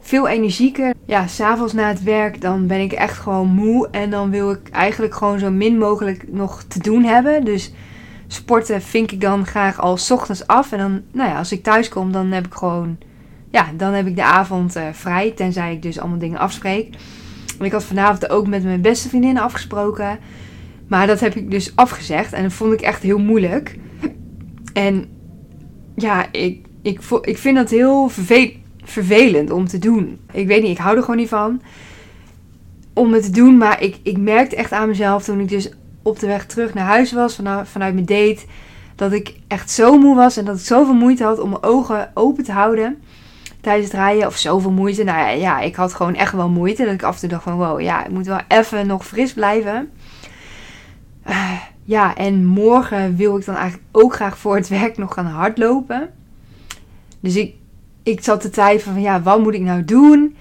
veel 0.00 0.28
energieker. 0.28 0.94
Ja, 1.06 1.26
s'avonds 1.26 1.72
na 1.72 1.88
het 1.88 2.02
werk, 2.02 2.40
dan 2.40 2.66
ben 2.66 2.80
ik 2.80 2.92
echt 2.92 3.18
gewoon 3.18 3.48
moe. 3.48 3.88
En 3.90 4.10
dan 4.10 4.30
wil 4.30 4.50
ik 4.50 4.68
eigenlijk 4.70 5.14
gewoon 5.14 5.38
zo 5.38 5.50
min 5.50 5.78
mogelijk 5.78 6.32
nog 6.32 6.62
te 6.62 6.78
doen 6.78 7.04
hebben. 7.04 7.44
Dus 7.44 7.72
sporten 8.26 8.82
vink 8.82 9.10
ik 9.10 9.20
dan 9.20 9.46
graag 9.46 9.80
al 9.80 9.96
s 9.96 10.10
ochtends 10.10 10.46
af. 10.46 10.72
En 10.72 10.78
dan, 10.78 11.02
nou 11.12 11.30
ja, 11.30 11.38
als 11.38 11.52
ik 11.52 11.62
thuis 11.62 11.88
kom, 11.88 12.12
dan 12.12 12.32
heb 12.32 12.46
ik 12.46 12.54
gewoon, 12.54 12.98
ja, 13.50 13.66
dan 13.76 13.92
heb 13.92 14.06
ik 14.06 14.16
de 14.16 14.24
avond 14.24 14.76
uh, 14.76 14.82
vrij. 14.92 15.30
Tenzij 15.30 15.72
ik 15.72 15.82
dus 15.82 15.98
allemaal 15.98 16.18
dingen 16.18 16.38
afspreek. 16.38 16.96
Ik 17.60 17.72
had 17.72 17.84
vanavond 17.84 18.30
ook 18.30 18.46
met 18.46 18.64
mijn 18.64 18.80
beste 18.80 19.08
vriendin 19.08 19.38
afgesproken. 19.38 20.18
Maar 20.86 21.06
dat 21.06 21.20
heb 21.20 21.34
ik 21.34 21.50
dus 21.50 21.76
afgezegd. 21.76 22.32
En 22.32 22.42
dat 22.42 22.52
vond 22.52 22.72
ik 22.72 22.80
echt 22.80 23.02
heel 23.02 23.18
moeilijk. 23.18 23.78
En 24.72 25.04
ja, 25.96 26.32
ik, 26.32 26.66
ik, 26.82 27.00
ik 27.20 27.38
vind 27.38 27.56
dat 27.56 27.70
heel 27.70 28.08
vervelend 28.84 29.50
om 29.50 29.66
te 29.66 29.78
doen. 29.78 30.18
Ik 30.32 30.46
weet 30.46 30.62
niet, 30.62 30.70
ik 30.70 30.78
hou 30.78 30.96
er 30.96 31.02
gewoon 31.02 31.16
niet 31.16 31.28
van. 31.28 31.62
Om 32.92 33.12
het 33.12 33.22
te 33.22 33.30
doen. 33.30 33.56
Maar 33.56 33.82
ik, 33.82 33.96
ik 34.02 34.18
merkte 34.18 34.56
echt 34.56 34.72
aan 34.72 34.88
mezelf 34.88 35.24
toen 35.24 35.40
ik 35.40 35.48
dus 35.48 35.70
op 36.02 36.18
de 36.18 36.26
weg 36.26 36.46
terug 36.46 36.74
naar 36.74 36.86
huis 36.86 37.12
was. 37.12 37.36
Vanuit, 37.36 37.68
vanuit 37.68 37.94
mijn 37.94 38.06
date. 38.06 38.44
Dat 38.94 39.12
ik 39.12 39.34
echt 39.48 39.70
zo 39.70 39.98
moe 39.98 40.16
was. 40.16 40.36
En 40.36 40.44
dat 40.44 40.58
ik 40.58 40.64
zoveel 40.64 40.94
moeite 40.94 41.24
had 41.24 41.38
om 41.38 41.48
mijn 41.48 41.62
ogen 41.62 42.10
open 42.14 42.44
te 42.44 42.52
houden 42.52 42.98
tijdens 43.66 43.92
het 43.92 44.00
rijden. 44.00 44.26
Of 44.26 44.36
zoveel 44.36 44.70
moeite. 44.70 45.04
Nou 45.04 45.36
ja, 45.38 45.60
ik 45.60 45.74
had 45.74 45.94
gewoon 45.94 46.14
echt 46.14 46.32
wel 46.32 46.48
moeite. 46.48 46.84
Dat 46.84 46.94
ik 46.94 47.02
af 47.02 47.14
en 47.14 47.20
toe 47.20 47.28
dacht 47.28 47.42
van 47.42 47.56
wow, 47.56 47.80
ja, 47.80 48.04
ik 48.04 48.10
moet 48.10 48.26
wel 48.26 48.40
even 48.48 48.86
nog 48.86 49.06
fris 49.06 49.32
blijven. 49.32 49.90
Uh, 51.28 51.52
ja, 51.84 52.16
en 52.16 52.44
morgen 52.44 53.16
wil 53.16 53.36
ik 53.36 53.44
dan 53.44 53.54
eigenlijk 53.54 53.88
ook 53.92 54.14
graag 54.14 54.38
voor 54.38 54.56
het 54.56 54.68
werk 54.68 54.96
nog 54.96 55.14
gaan 55.14 55.26
hardlopen. 55.26 56.10
Dus 57.20 57.36
ik, 57.36 57.54
ik 58.02 58.24
zat 58.24 58.40
te 58.40 58.50
twijfelen 58.50 58.94
van 58.94 59.02
ja, 59.02 59.22
wat 59.22 59.42
moet 59.42 59.54
ik 59.54 59.60
nou 59.60 59.84
doen? 59.84 60.36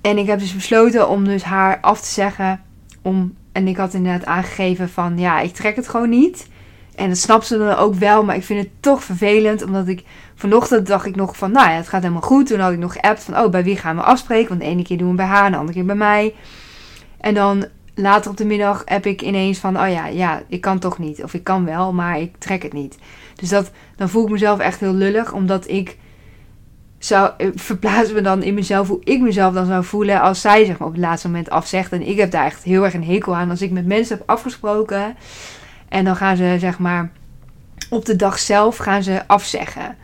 En 0.00 0.18
ik 0.18 0.26
heb 0.26 0.38
dus 0.38 0.54
besloten 0.54 1.08
om 1.08 1.24
dus 1.24 1.42
haar 1.42 1.80
af 1.80 2.00
te 2.00 2.12
zeggen. 2.12 2.60
Om, 3.02 3.34
en 3.52 3.68
ik 3.68 3.76
had 3.76 3.94
inderdaad 3.94 4.24
aangegeven 4.24 4.88
van 4.88 5.18
ja, 5.18 5.40
ik 5.40 5.54
trek 5.54 5.76
het 5.76 5.88
gewoon 5.88 6.08
niet. 6.08 6.48
En 6.96 7.08
dat 7.08 7.18
snapt 7.18 7.46
ze 7.46 7.58
dan 7.58 7.76
ook 7.76 7.94
wel, 7.94 8.24
maar 8.24 8.36
ik 8.36 8.44
vind 8.44 8.60
het 8.60 8.70
toch 8.80 9.04
vervelend. 9.04 9.62
Omdat 9.62 9.88
ik 9.88 10.04
vanochtend 10.34 10.86
dacht 10.86 11.06
ik 11.06 11.16
nog 11.16 11.36
van, 11.36 11.52
nou 11.52 11.70
ja, 11.70 11.76
het 11.76 11.88
gaat 11.88 12.02
helemaal 12.02 12.22
goed. 12.22 12.46
Toen 12.46 12.60
had 12.60 12.72
ik 12.72 12.78
nog 12.78 12.92
geappt 12.92 13.22
van, 13.22 13.38
oh, 13.38 13.50
bij 13.50 13.64
wie 13.64 13.76
gaan 13.76 13.96
we 13.96 14.02
afspreken? 14.02 14.48
Want 14.48 14.60
de 14.60 14.66
ene 14.66 14.82
keer 14.82 14.98
doen 14.98 15.10
we 15.10 15.14
bij 15.14 15.26
haar, 15.26 15.50
de 15.50 15.56
andere 15.56 15.76
keer 15.76 15.86
bij 15.86 15.94
mij. 15.94 16.34
En 17.20 17.34
dan 17.34 17.66
later 17.94 18.30
op 18.30 18.36
de 18.36 18.44
middag 18.44 18.82
heb 18.84 19.06
ik 19.06 19.22
ineens 19.22 19.58
van, 19.58 19.80
oh 19.80 19.88
ja, 19.88 20.06
ja, 20.06 20.42
ik 20.48 20.60
kan 20.60 20.78
toch 20.78 20.98
niet. 20.98 21.22
Of 21.22 21.34
ik 21.34 21.44
kan 21.44 21.64
wel, 21.64 21.92
maar 21.92 22.20
ik 22.20 22.36
trek 22.38 22.62
het 22.62 22.72
niet. 22.72 22.98
Dus 23.34 23.48
dat, 23.48 23.70
dan 23.96 24.08
voel 24.08 24.24
ik 24.24 24.30
mezelf 24.30 24.58
echt 24.58 24.80
heel 24.80 24.94
lullig, 24.94 25.32
omdat 25.32 25.68
ik 25.68 25.96
zou, 26.98 27.32
verplaats 27.54 28.12
me 28.12 28.20
dan 28.20 28.42
in 28.42 28.54
mezelf 28.54 28.88
hoe 28.88 29.00
ik 29.04 29.20
mezelf 29.20 29.54
dan 29.54 29.66
zou 29.66 29.84
voelen 29.84 30.20
als 30.20 30.40
zij 30.40 30.64
zeg 30.64 30.78
maar 30.78 30.88
op 30.88 30.94
het 30.94 31.02
laatste 31.02 31.28
moment 31.28 31.50
afzegt. 31.50 31.92
En 31.92 32.08
ik 32.08 32.16
heb 32.16 32.30
daar 32.30 32.44
echt 32.44 32.62
heel 32.62 32.84
erg 32.84 32.94
een 32.94 33.04
hekel 33.04 33.36
aan 33.36 33.50
als 33.50 33.62
ik 33.62 33.70
met 33.70 33.86
mensen 33.86 34.16
heb 34.16 34.28
afgesproken 34.28 35.16
en 35.88 36.04
dan 36.04 36.16
gaan 36.16 36.36
ze 36.36 36.56
zeg 36.58 36.78
maar 36.78 37.10
op 37.90 38.04
de 38.04 38.16
dag 38.16 38.38
zelf 38.38 38.76
gaan 38.76 39.02
ze 39.02 39.26
afzeggen. 39.26 39.96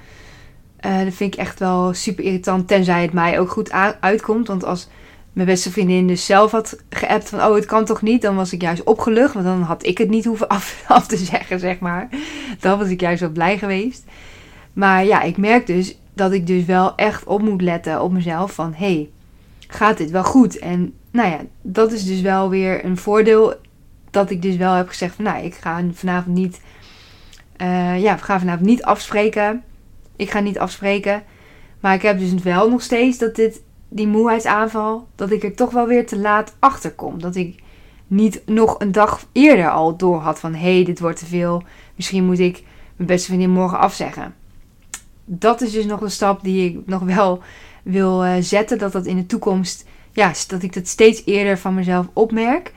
Uh, 0.86 1.04
dat 1.04 1.14
vind 1.14 1.34
ik 1.34 1.40
echt 1.40 1.58
wel 1.58 1.94
super 1.94 2.24
irritant, 2.24 2.68
tenzij 2.68 3.02
het 3.02 3.12
mij 3.12 3.40
ook 3.40 3.50
goed 3.50 3.72
uitkomt. 4.00 4.46
Want 4.46 4.64
als 4.64 4.88
mijn 5.32 5.46
beste 5.46 5.70
vriendin 5.70 6.06
dus 6.06 6.26
zelf 6.26 6.50
had 6.50 6.76
geappt 6.90 7.28
van... 7.28 7.42
oh, 7.42 7.54
het 7.54 7.64
kan 7.64 7.84
toch 7.84 8.02
niet? 8.02 8.22
Dan 8.22 8.36
was 8.36 8.52
ik 8.52 8.62
juist 8.62 8.82
opgelucht. 8.82 9.34
Want 9.34 9.46
dan 9.46 9.62
had 9.62 9.86
ik 9.86 9.98
het 9.98 10.08
niet 10.08 10.24
hoeven 10.24 10.48
af, 10.56 10.84
af 10.88 11.06
te 11.06 11.16
zeggen, 11.16 11.60
zeg 11.60 11.78
maar. 11.78 12.08
Dan 12.60 12.78
was 12.78 12.88
ik 12.88 13.00
juist 13.00 13.20
wel 13.20 13.30
blij 13.30 13.58
geweest. 13.58 14.04
Maar 14.72 15.04
ja, 15.04 15.22
ik 15.22 15.36
merk 15.36 15.66
dus 15.66 15.98
dat 16.14 16.32
ik 16.32 16.46
dus 16.46 16.64
wel 16.64 16.94
echt 16.94 17.24
op 17.24 17.42
moet 17.42 17.62
letten 17.62 18.02
op 18.02 18.12
mezelf. 18.12 18.52
Van, 18.52 18.74
hey, 18.76 19.10
gaat 19.68 19.98
dit 19.98 20.10
wel 20.10 20.24
goed? 20.24 20.58
En 20.58 20.94
nou 21.10 21.30
ja, 21.30 21.40
dat 21.62 21.92
is 21.92 22.04
dus 22.04 22.20
wel 22.20 22.48
weer 22.48 22.84
een 22.84 22.96
voordeel. 22.96 23.54
Dat 24.12 24.30
ik 24.30 24.42
dus 24.42 24.56
wel 24.56 24.72
heb 24.72 24.88
gezegd 24.88 25.14
van... 25.14 25.24
nou, 25.24 25.44
ik 25.44 25.54
ga 25.54 25.84
vanavond 25.92 26.34
niet... 26.36 26.60
Uh, 27.62 28.02
ja, 28.02 28.16
we 28.16 28.22
gaan 28.22 28.38
vanavond 28.38 28.66
niet 28.66 28.82
afspreken. 28.82 29.62
Ik 30.16 30.30
ga 30.30 30.40
niet 30.40 30.58
afspreken. 30.58 31.22
Maar 31.80 31.94
ik 31.94 32.02
heb 32.02 32.18
dus 32.18 32.34
wel 32.34 32.70
nog 32.70 32.82
steeds 32.82 33.18
dat 33.18 33.34
dit 33.34 33.62
die 33.88 34.06
moeheidsaanval, 34.06 35.06
dat 35.14 35.30
ik 35.30 35.42
er 35.42 35.54
toch 35.54 35.70
wel 35.70 35.86
weer 35.86 36.06
te 36.06 36.18
laat 36.18 36.56
achter 36.58 36.92
kom. 36.92 37.20
Dat 37.20 37.36
ik 37.36 37.62
niet 38.06 38.42
nog 38.46 38.74
een 38.78 38.92
dag 38.92 39.26
eerder 39.32 39.70
al 39.70 39.96
door 39.96 40.20
had 40.20 40.40
van 40.40 40.54
hé, 40.54 40.74
hey, 40.74 40.84
dit 40.84 41.00
wordt 41.00 41.18
te 41.18 41.26
veel. 41.26 41.62
Misschien 41.96 42.24
moet 42.24 42.38
ik 42.38 42.62
mijn 42.96 43.08
beste 43.08 43.26
vriendin 43.26 43.50
morgen 43.50 43.78
afzeggen. 43.78 44.34
Dat 45.24 45.60
is 45.60 45.72
dus 45.72 45.84
nog 45.84 46.00
een 46.00 46.10
stap 46.10 46.42
die 46.42 46.70
ik 46.70 46.86
nog 46.86 47.02
wel 47.02 47.42
wil 47.82 48.24
uh, 48.24 48.34
zetten. 48.40 48.78
Dat 48.78 48.92
dat 48.92 49.06
in 49.06 49.16
de 49.16 49.26
toekomst, 49.26 49.86
ja, 50.12 50.32
dat 50.48 50.62
ik 50.62 50.74
dat 50.74 50.86
steeds 50.86 51.22
eerder 51.24 51.58
van 51.58 51.74
mezelf 51.74 52.06
opmerk. 52.12 52.72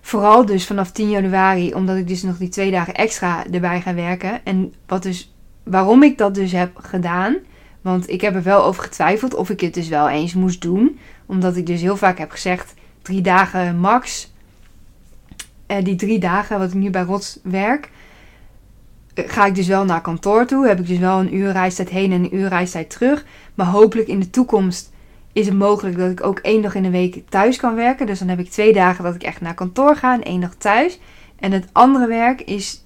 Vooral 0.00 0.46
dus 0.46 0.66
vanaf 0.66 0.90
10 0.90 1.10
januari, 1.10 1.74
omdat 1.74 1.96
ik 1.96 2.08
dus 2.08 2.22
nog 2.22 2.36
die 2.36 2.48
twee 2.48 2.70
dagen 2.70 2.94
extra 2.94 3.44
erbij 3.50 3.80
ga 3.80 3.94
werken. 3.94 4.44
En 4.44 4.74
wat 4.86 5.02
dus, 5.02 5.34
waarom 5.62 6.02
ik 6.02 6.18
dat 6.18 6.34
dus 6.34 6.52
heb 6.52 6.76
gedaan, 6.76 7.36
want 7.80 8.10
ik 8.10 8.20
heb 8.20 8.34
er 8.34 8.42
wel 8.42 8.64
over 8.64 8.82
getwijfeld 8.82 9.34
of 9.34 9.50
ik 9.50 9.60
het 9.60 9.74
dus 9.74 9.88
wel 9.88 10.08
eens 10.08 10.34
moest 10.34 10.62
doen. 10.62 10.98
Omdat 11.26 11.56
ik 11.56 11.66
dus 11.66 11.80
heel 11.80 11.96
vaak 11.96 12.18
heb 12.18 12.30
gezegd: 12.30 12.74
drie 13.02 13.20
dagen 13.20 13.78
max. 13.78 14.32
En 15.66 15.84
die 15.84 15.96
drie 15.96 16.18
dagen 16.18 16.58
wat 16.58 16.68
ik 16.68 16.74
nu 16.74 16.90
bij 16.90 17.02
Rots 17.02 17.38
werk, 17.42 17.90
eh, 19.14 19.24
ga 19.28 19.46
ik 19.46 19.54
dus 19.54 19.66
wel 19.66 19.84
naar 19.84 20.00
kantoor 20.00 20.46
toe. 20.46 20.66
Heb 20.66 20.78
ik 20.78 20.86
dus 20.86 20.98
wel 20.98 21.20
een 21.20 21.34
uur 21.34 21.52
reistijd 21.52 21.88
heen 21.88 22.12
en 22.12 22.24
een 22.24 22.36
uur 22.36 22.48
reistijd 22.48 22.90
terug. 22.90 23.24
Maar 23.54 23.66
hopelijk 23.66 24.08
in 24.08 24.20
de 24.20 24.30
toekomst 24.30 24.90
is 25.32 25.46
het 25.46 25.58
mogelijk 25.58 25.98
dat 25.98 26.10
ik 26.10 26.24
ook 26.24 26.38
één 26.38 26.62
dag 26.62 26.74
in 26.74 26.82
de 26.82 26.90
week 26.90 27.22
thuis 27.28 27.56
kan 27.56 27.74
werken. 27.74 28.06
Dus 28.06 28.18
dan 28.18 28.28
heb 28.28 28.38
ik 28.38 28.50
twee 28.50 28.72
dagen 28.72 29.04
dat 29.04 29.14
ik 29.14 29.22
echt 29.22 29.40
naar 29.40 29.54
kantoor 29.54 29.96
ga 29.96 30.14
en 30.14 30.22
één 30.22 30.40
dag 30.40 30.54
thuis. 30.54 30.98
En 31.38 31.52
het 31.52 31.68
andere 31.72 32.06
werk 32.06 32.40
is 32.40 32.84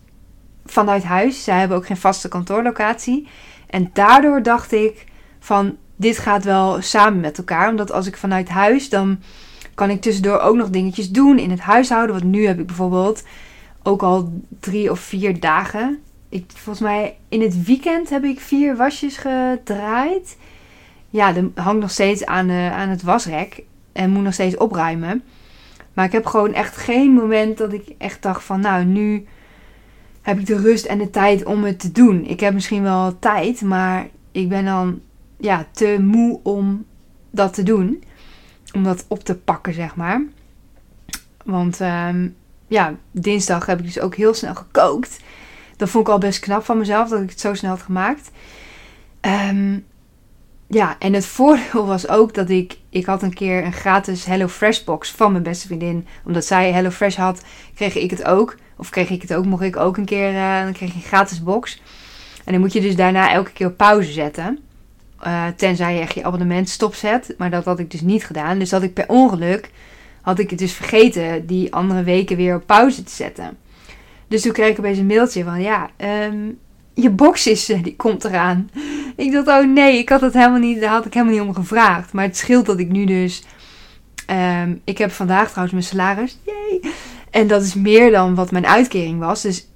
vanuit 0.67 1.05
huis. 1.05 1.45
Zij 1.45 1.59
hebben 1.59 1.77
ook 1.77 1.87
geen 1.87 1.97
vaste 1.97 2.29
kantoorlocatie. 2.29 3.29
En 3.67 3.91
daardoor 3.93 4.43
dacht 4.43 4.73
ik 4.73 5.05
van 5.39 5.77
dit 5.97 6.19
gaat 6.19 6.45
wel 6.45 6.83
samen 6.83 7.21
met 7.21 7.39
elkaar. 7.39 7.69
Omdat 7.69 7.93
als 7.93 8.07
ik 8.07 8.17
vanuit 8.17 8.49
huis, 8.49 8.89
dan 8.89 9.19
kan 9.75 9.91
ik 9.91 10.01
tussendoor 10.01 10.39
ook 10.39 10.57
nog 10.57 10.71
dingetjes 10.71 11.11
doen 11.11 11.39
in 11.39 11.51
het 11.51 11.61
huishouden. 11.61 12.17
Want 12.17 12.31
nu 12.31 12.47
heb 12.47 12.59
ik 12.59 12.67
bijvoorbeeld 12.67 13.23
ook 13.83 14.03
al 14.03 14.33
drie 14.61 14.91
of 14.91 15.01
vier 15.01 15.41
dagen. 15.41 15.99
Ik, 16.29 16.45
volgens 16.55 16.85
mij 16.85 17.17
in 17.29 17.43
het 17.43 17.65
weekend 17.65 18.11
heb 18.11 18.25
ik 18.25 18.41
vier 18.41 18.77
wasjes 18.77 19.17
gedraaid. 19.17 20.37
Ja, 21.15 21.33
dat 21.33 21.45
hangt 21.55 21.81
nog 21.81 21.91
steeds 21.91 22.27
aan, 22.27 22.47
de, 22.47 22.71
aan 22.73 22.89
het 22.89 23.03
wasrek. 23.03 23.63
En 23.93 24.11
moet 24.11 24.23
nog 24.23 24.33
steeds 24.33 24.57
opruimen. 24.57 25.23
Maar 25.93 26.05
ik 26.05 26.13
heb 26.13 26.27
gewoon 26.27 26.53
echt 26.53 26.77
geen 26.77 27.13
moment 27.13 27.59
dat 27.59 27.73
ik 27.73 27.95
echt 27.99 28.23
dacht 28.23 28.45
van 28.45 28.61
nou 28.61 28.85
nu 28.85 29.27
heb 30.23 30.39
ik 30.39 30.47
de 30.47 30.57
rust 30.57 30.85
en 30.85 30.99
de 30.99 31.11
tijd 31.11 31.45
om 31.45 31.65
het 31.65 31.81
te 31.81 31.93
doen. 31.93 32.25
Ik 32.25 32.41
heb 32.41 32.55
misschien 32.55 32.83
wel 32.83 33.19
tijd, 33.19 33.63
maar 33.63 34.09
ik 34.33 34.49
ben 34.49 34.65
dan 34.65 35.01
ja, 35.37 35.67
te 35.73 35.97
moe 36.01 36.41
om 36.43 36.85
dat 37.31 37.55
te 37.55 37.63
doen. 37.63 38.05
Om 38.73 38.85
dat 38.85 39.05
op 39.09 39.25
te 39.25 39.35
pakken, 39.35 39.75
zeg 39.75 39.97
maar. 39.97 40.23
Want 41.45 41.81
ehm, 41.81 42.29
ja, 42.67 42.95
dinsdag 43.11 43.67
heb 43.67 43.79
ik 43.79 43.85
dus 43.85 44.01
ook 44.01 44.15
heel 44.15 44.35
snel 44.35 44.55
gekookt. 44.55 45.21
Dat 45.77 45.89
vond 45.89 46.07
ik 46.07 46.13
al 46.13 46.19
best 46.19 46.39
knap 46.39 46.65
van 46.65 46.79
mezelf 46.79 47.09
dat 47.09 47.23
ik 47.23 47.31
het 47.31 47.41
zo 47.41 47.55
snel 47.55 47.71
had 47.71 47.83
gemaakt. 47.83 48.31
Um, 49.21 49.85
ja, 50.75 50.97
en 50.99 51.13
het 51.13 51.27
voordeel 51.37 51.87
was 51.87 52.09
ook 52.09 52.35
dat 52.35 52.51
ik... 52.51 52.79
Ik 52.91 53.07
had 53.07 53.23
een 53.23 53.35
keer 53.35 53.65
een 53.65 53.73
gratis 53.73 54.25
HelloFresh 54.25 54.85
box 54.85 55.11
van 55.11 55.33
mijn 55.33 55.43
beste 55.43 55.67
vriendin. 55.67 56.07
Omdat 56.25 56.45
zij 56.45 56.73
HelloFresh 56.73 57.17
had, 57.17 57.43
kreeg 57.75 57.95
ik 57.95 58.11
het 58.11 58.25
ook. 58.25 58.57
Of 58.77 58.91
kreeg 58.91 59.11
ik 59.11 59.23
het 59.23 59.35
ook, 59.35 59.45
mocht 59.45 59.63
ik 59.63 59.77
ook 59.77 59.97
een 59.97 60.05
keer... 60.05 60.33
Uh, 60.33 60.63
dan 60.63 60.73
kreeg 60.73 60.89
je 60.89 60.95
een 60.95 61.03
gratis 61.03 61.43
box. 61.43 61.83
En 62.45 62.53
dan 62.53 62.61
moet 62.61 62.73
je 62.73 62.81
dus 62.81 62.97
daarna 62.97 63.33
elke 63.33 63.53
keer 63.53 63.67
op 63.67 63.77
pauze 63.77 64.13
zetten. 64.13 64.59
Uh, 65.27 65.47
tenzij 65.57 65.95
je 65.95 66.01
echt 66.01 66.15
je 66.15 66.25
abonnement 66.25 66.69
stopzet. 66.69 67.35
Maar 67.39 67.51
dat 67.51 67.65
had 67.65 67.79
ik 67.79 67.91
dus 67.91 68.01
niet 68.01 68.25
gedaan. 68.25 68.59
Dus 68.59 68.71
had 68.71 68.83
ik 68.83 68.95
per 68.95 69.09
ongeluk... 69.09 69.71
Had 70.21 70.39
ik 70.39 70.51
het 70.51 70.59
dus 70.59 70.73
vergeten 70.73 71.47
die 71.47 71.75
andere 71.75 72.03
weken 72.03 72.37
weer 72.37 72.57
op 72.57 72.67
pauze 72.67 73.03
te 73.03 73.13
zetten. 73.13 73.57
Dus 74.29 74.43
toen 74.43 74.53
kreeg 74.53 74.71
ik 74.71 74.79
opeens 74.79 74.99
een 74.99 75.07
mailtje 75.07 75.45
van... 75.45 75.61
Ja, 75.61 75.91
um, 76.27 76.59
je 76.95 77.11
box 77.11 77.47
is, 77.47 77.65
die 77.65 77.97
komt 77.97 78.25
eraan. 78.25 78.71
Ik 79.17 79.33
dacht, 79.33 79.49
oh 79.49 79.73
nee, 79.73 79.99
ik 79.99 80.09
had 80.09 80.21
het 80.21 80.35
helemaal 80.35 80.59
niet, 80.59 80.81
daar 80.81 80.91
had 80.91 81.07
ik 81.07 81.15
helemaal 81.15 81.35
niet 81.35 81.47
om 81.47 81.55
gevraagd. 81.55 82.13
Maar 82.13 82.25
het 82.25 82.37
scheelt 82.37 82.67
dat 82.67 82.79
ik 82.79 82.89
nu 82.89 83.05
dus, 83.05 83.43
um, 84.31 84.81
ik 84.85 84.99
heb 84.99 85.11
vandaag 85.11 85.49
trouwens 85.49 85.73
mijn 85.73 85.85
salaris, 85.85 86.39
yay. 86.45 86.93
En 87.31 87.47
dat 87.47 87.63
is 87.63 87.75
meer 87.75 88.11
dan 88.11 88.35
wat 88.35 88.51
mijn 88.51 88.67
uitkering 88.67 89.19
was. 89.19 89.43
Dus 89.43 89.69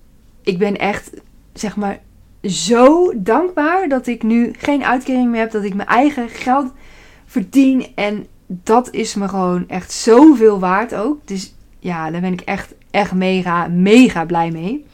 ik 0.43 0.59
ben 0.59 0.77
echt, 0.77 1.11
zeg 1.53 1.77
maar, 1.77 1.99
zo 2.43 3.13
dankbaar 3.17 3.89
dat 3.89 4.07
ik 4.07 4.23
nu 4.23 4.53
geen 4.59 4.85
uitkering 4.85 5.31
meer 5.31 5.41
heb. 5.41 5.51
Dat 5.51 5.65
ik 5.65 5.75
mijn 5.75 5.89
eigen 5.89 6.29
geld 6.29 6.73
verdien. 7.27 7.87
En 7.95 8.27
dat 8.47 8.89
is 8.91 9.15
me 9.15 9.29
gewoon 9.29 9.69
echt 9.69 9.93
zoveel 9.93 10.59
waard 10.59 10.95
ook. 10.95 11.27
Dus 11.27 11.55
ja, 11.79 12.11
daar 12.11 12.21
ben 12.21 12.33
ik 12.33 12.41
echt, 12.41 12.75
echt 12.91 13.13
mega, 13.13 13.67
mega 13.67 14.25
blij 14.25 14.51
mee. 14.51 14.85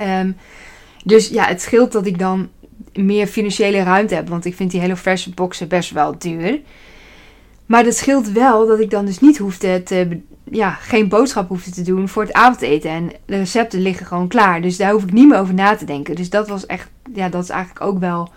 Um, 0.00 0.36
dus 1.04 1.28
ja, 1.28 1.44
het 1.44 1.62
scheelt 1.62 1.92
dat 1.92 2.06
ik 2.06 2.18
dan 2.18 2.48
meer 2.96 3.26
financiële 3.26 3.82
ruimte 3.82 4.14
heb. 4.14 4.28
Want 4.28 4.44
ik 4.44 4.54
vind 4.54 4.70
die 4.70 4.80
hele 4.80 4.96
verse 4.96 5.30
boxen 5.30 5.68
best 5.68 5.90
wel 5.90 6.18
duur. 6.18 6.60
Maar 7.66 7.84
dat 7.84 7.96
scheelt 7.96 8.30
wel 8.30 8.66
dat 8.66 8.80
ik 8.80 8.90
dan 8.90 9.04
dus 9.04 9.20
niet 9.20 9.38
hoefde 9.38 9.82
te, 9.82 10.20
ja, 10.44 10.70
geen 10.70 11.08
boodschap 11.08 11.48
hoefde 11.48 11.70
te 11.70 11.82
doen 11.82 12.08
voor 12.08 12.22
het 12.22 12.32
avondeten. 12.32 12.90
En 12.90 13.10
de 13.24 13.36
recepten 13.36 13.80
liggen 13.80 14.06
gewoon 14.06 14.28
klaar. 14.28 14.60
Dus 14.60 14.76
daar 14.76 14.92
hoef 14.92 15.02
ik 15.02 15.12
niet 15.12 15.28
meer 15.28 15.38
over 15.38 15.54
na 15.54 15.76
te 15.76 15.84
denken. 15.84 16.14
Dus 16.14 16.30
dat 16.30 16.48
was 16.48 16.66
echt, 16.66 16.88
ja, 17.14 17.28
dat 17.28 17.42
is 17.42 17.50
eigenlijk 17.50 17.84
ook 17.84 17.98
wel 17.98 18.32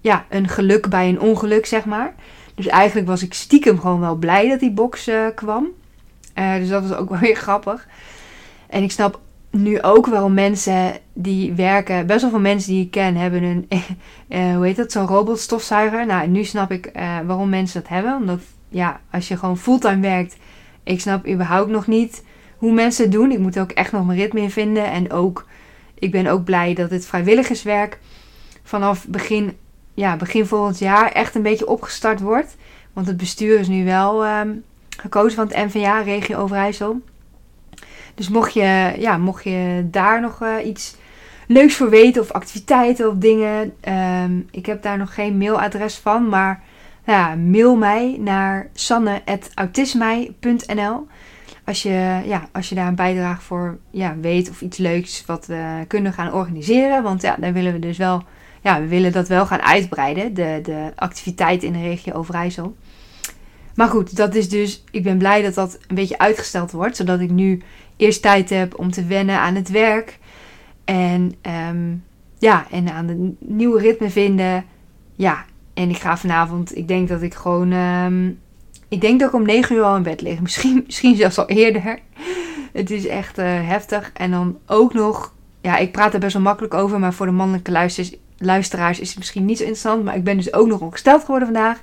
ja, 0.00 0.26
een 0.28 0.48
geluk 0.48 0.88
bij 0.88 1.08
een 1.08 1.20
ongeluk, 1.20 1.66
zeg 1.66 1.84
maar. 1.84 2.14
Dus 2.54 2.66
eigenlijk 2.66 3.06
was 3.06 3.22
ik 3.22 3.34
stiekem 3.34 3.80
gewoon 3.80 4.00
wel 4.00 4.14
blij 4.14 4.48
dat 4.48 4.60
die 4.60 4.72
box 4.72 5.08
uh, 5.08 5.26
kwam. 5.34 5.66
Uh, 6.34 6.54
dus 6.54 6.68
dat 6.68 6.88
was 6.88 6.98
ook 6.98 7.08
wel 7.08 7.18
weer 7.18 7.36
grappig. 7.46 7.86
En 8.66 8.82
ik 8.82 8.90
snap 8.90 9.20
nu 9.50 9.82
ook 9.82 10.06
wel 10.06 10.28
mensen 10.28 10.92
die 11.12 11.52
werken, 11.52 12.06
best 12.06 12.20
wel 12.20 12.30
veel 12.30 12.40
mensen 12.40 12.72
die 12.72 12.84
ik 12.84 12.90
ken, 12.90 13.16
hebben 13.16 13.42
een, 13.42 13.68
uh, 14.28 14.54
hoe 14.56 14.66
heet 14.66 14.76
dat, 14.76 14.92
zo'n 14.92 15.06
robotstofzuiger. 15.06 16.06
Nou, 16.06 16.28
nu 16.28 16.44
snap 16.44 16.70
ik 16.70 16.90
uh, 16.96 17.18
waarom 17.26 17.48
mensen 17.48 17.80
dat 17.80 17.90
hebben. 17.90 18.16
Omdat, 18.16 18.40
ja, 18.68 19.00
als 19.10 19.28
je 19.28 19.36
gewoon 19.36 19.58
fulltime 19.58 20.00
werkt, 20.00 20.36
ik 20.82 21.00
snap 21.00 21.26
überhaupt 21.26 21.70
nog 21.70 21.86
niet 21.86 22.24
hoe 22.56 22.72
mensen 22.72 23.04
het 23.04 23.12
doen. 23.12 23.30
Ik 23.30 23.38
moet 23.38 23.58
ook 23.58 23.70
echt 23.70 23.92
nog 23.92 24.06
mijn 24.06 24.18
ritme 24.18 24.40
in 24.40 24.50
vinden. 24.50 24.90
En 24.90 25.12
ook, 25.12 25.46
ik 25.94 26.10
ben 26.10 26.26
ook 26.26 26.44
blij 26.44 26.74
dat 26.74 26.90
het 26.90 27.06
vrijwilligerswerk 27.06 27.98
vanaf 28.62 29.06
begin, 29.06 29.56
ja, 29.94 30.16
begin 30.16 30.46
volgend 30.46 30.78
jaar 30.78 31.12
echt 31.12 31.34
een 31.34 31.42
beetje 31.42 31.68
opgestart 31.68 32.20
wordt. 32.20 32.56
Want 32.92 33.06
het 33.06 33.16
bestuur 33.16 33.58
is 33.58 33.68
nu 33.68 33.84
wel 33.84 34.26
um, 34.26 34.64
gekozen 35.00 35.36
van 35.36 35.46
het 35.48 35.74
NVA, 35.74 36.00
regio 36.00 36.38
Overijssel. 36.38 37.00
Dus 38.18 38.28
mocht 38.28 38.52
je, 38.52 38.94
ja, 38.98 39.16
mocht 39.16 39.44
je 39.44 39.86
daar 39.90 40.20
nog 40.20 40.42
uh, 40.42 40.66
iets 40.66 40.96
leuks 41.46 41.76
voor 41.76 41.90
weten 41.90 42.22
of 42.22 42.30
activiteiten 42.30 43.08
of 43.08 43.14
dingen. 43.16 43.74
Um, 44.24 44.48
ik 44.50 44.66
heb 44.66 44.82
daar 44.82 44.98
nog 44.98 45.14
geen 45.14 45.38
mailadres 45.38 45.96
van, 45.96 46.28
maar 46.28 46.62
nou 47.04 47.18
ja, 47.18 47.34
mail 47.34 47.76
mij 47.76 48.16
naar 48.20 48.68
sanne.autismij.nl 48.72 51.06
als 51.64 51.82
je, 51.82 52.20
ja, 52.24 52.48
als 52.52 52.68
je 52.68 52.74
daar 52.74 52.86
een 52.86 52.94
bijdrage 52.94 53.42
voor 53.42 53.78
ja, 53.90 54.16
weet 54.20 54.50
of 54.50 54.60
iets 54.60 54.78
leuks 54.78 55.24
wat 55.26 55.46
we 55.46 55.84
kunnen 55.86 56.12
gaan 56.12 56.32
organiseren. 56.32 57.02
Want 57.02 57.22
ja, 57.22 57.36
daar 57.40 57.52
willen 57.52 57.72
we 57.72 57.78
dus 57.78 57.96
wel, 57.96 58.22
ja, 58.62 58.80
we 58.80 58.86
willen 58.86 59.12
dat 59.12 59.28
wel 59.28 59.46
gaan 59.46 59.62
uitbreiden, 59.62 60.34
de, 60.34 60.60
de 60.62 60.92
activiteit 60.94 61.62
in 61.62 61.72
de 61.72 61.80
regio 61.80 62.12
Overijssel. 62.12 62.76
Maar 63.74 63.88
goed, 63.88 64.16
dat 64.16 64.34
is 64.34 64.48
dus, 64.48 64.84
ik 64.90 65.02
ben 65.02 65.18
blij 65.18 65.42
dat 65.42 65.54
dat 65.54 65.78
een 65.86 65.94
beetje 65.94 66.18
uitgesteld 66.18 66.70
wordt, 66.70 66.96
zodat 66.96 67.20
ik 67.20 67.30
nu 67.30 67.62
eerst 67.98 68.22
tijd 68.22 68.50
heb 68.50 68.78
om 68.78 68.90
te 68.90 69.04
wennen 69.04 69.38
aan 69.38 69.54
het 69.54 69.68
werk. 69.68 70.18
En 70.84 71.34
um, 71.70 72.04
ja, 72.38 72.66
en 72.70 72.88
aan 72.88 73.06
de 73.06 73.34
nieuwe 73.38 73.80
ritme 73.80 74.10
vinden. 74.10 74.64
Ja, 75.14 75.44
en 75.74 75.90
ik 75.90 75.96
ga 75.96 76.16
vanavond, 76.16 76.76
ik 76.76 76.88
denk 76.88 77.08
dat 77.08 77.22
ik 77.22 77.34
gewoon, 77.34 77.72
um, 77.72 78.38
ik 78.88 79.00
denk 79.00 79.20
dat 79.20 79.28
ik 79.28 79.34
om 79.34 79.42
9 79.42 79.76
uur 79.76 79.82
al 79.82 79.96
in 79.96 80.02
bed 80.02 80.20
lig. 80.20 80.40
Misschien, 80.48 80.82
misschien 80.86 81.16
zelfs 81.16 81.38
al 81.38 81.48
eerder. 81.48 81.98
Het 82.72 82.90
is 82.90 83.06
echt 83.06 83.38
uh, 83.38 83.44
heftig. 83.46 84.10
En 84.14 84.30
dan 84.30 84.58
ook 84.66 84.94
nog, 84.94 85.34
ja, 85.60 85.76
ik 85.76 85.92
praat 85.92 86.14
er 86.14 86.20
best 86.20 86.32
wel 86.32 86.42
makkelijk 86.42 86.74
over, 86.74 86.98
maar 86.98 87.14
voor 87.14 87.26
de 87.26 87.32
mannelijke 87.32 87.90
luisteraars 88.38 89.00
is 89.00 89.08
het 89.08 89.18
misschien 89.18 89.44
niet 89.44 89.56
zo 89.56 89.62
interessant. 89.62 90.04
Maar 90.04 90.16
ik 90.16 90.24
ben 90.24 90.36
dus 90.36 90.52
ook 90.52 90.66
nog 90.66 90.80
ongesteld 90.80 91.20
geworden 91.20 91.48
vandaag. 91.48 91.80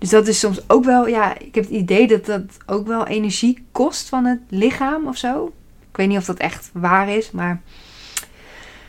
Dus 0.00 0.08
dat 0.10 0.26
is 0.26 0.38
soms 0.38 0.60
ook 0.68 0.84
wel, 0.84 1.06
ja, 1.06 1.38
ik 1.38 1.54
heb 1.54 1.64
het 1.64 1.72
idee 1.72 2.06
dat 2.06 2.26
dat 2.26 2.42
ook 2.66 2.86
wel 2.86 3.06
energie 3.06 3.66
kost 3.72 4.08
van 4.08 4.24
het 4.24 4.40
lichaam 4.48 5.06
of 5.06 5.16
zo. 5.16 5.52
Ik 5.90 5.96
weet 5.96 6.08
niet 6.08 6.18
of 6.18 6.24
dat 6.24 6.38
echt 6.38 6.70
waar 6.72 7.08
is, 7.08 7.30
maar. 7.30 7.60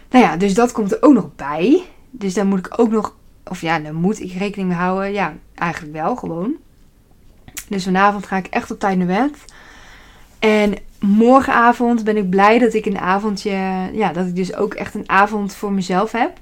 Nou 0.10 0.26
ja, 0.26 0.38
dus 0.38 0.54
dat 0.54 0.72
komt 0.72 0.92
er 0.92 0.98
ook 1.02 1.14
nog 1.14 1.36
bij. 1.36 1.84
Dus 2.10 2.34
daar 2.34 2.46
moet 2.46 2.60
ik 2.60 2.80
ook 2.80 2.92
nog, 2.92 3.16
of 3.48 3.62
ja, 3.62 3.80
daar 3.80 3.94
moet 3.94 4.20
ik 4.20 4.32
rekening 4.32 4.70
mee 4.70 4.78
houden. 4.78 5.12
Ja, 5.12 5.34
eigenlijk 5.56 5.94
wel 5.94 6.16
gewoon. 6.16 6.54
Dus 7.70 7.84
vanavond 7.84 8.26
ga 8.26 8.38
ik 8.38 8.48
echt 8.48 8.72
op 8.72 8.80
tijd 8.80 8.98
naar 8.98 9.08
bed. 9.08 9.38
En 10.40 10.74
morgenavond 11.00 12.04
ben 12.04 12.18
ik 12.18 12.30
blij 12.30 12.60
dat 12.60 12.74
ik 12.74 12.86
een 12.86 13.00
avondje, 13.00 13.90
ja, 13.94 14.14
dat 14.14 14.26
ik 14.28 14.36
dus 14.36 14.56
ook 14.56 14.74
echt 14.74 14.94
een 14.94 15.10
avond 15.10 15.54
voor 15.54 15.72
mezelf 15.72 16.12
heb. 16.12 16.40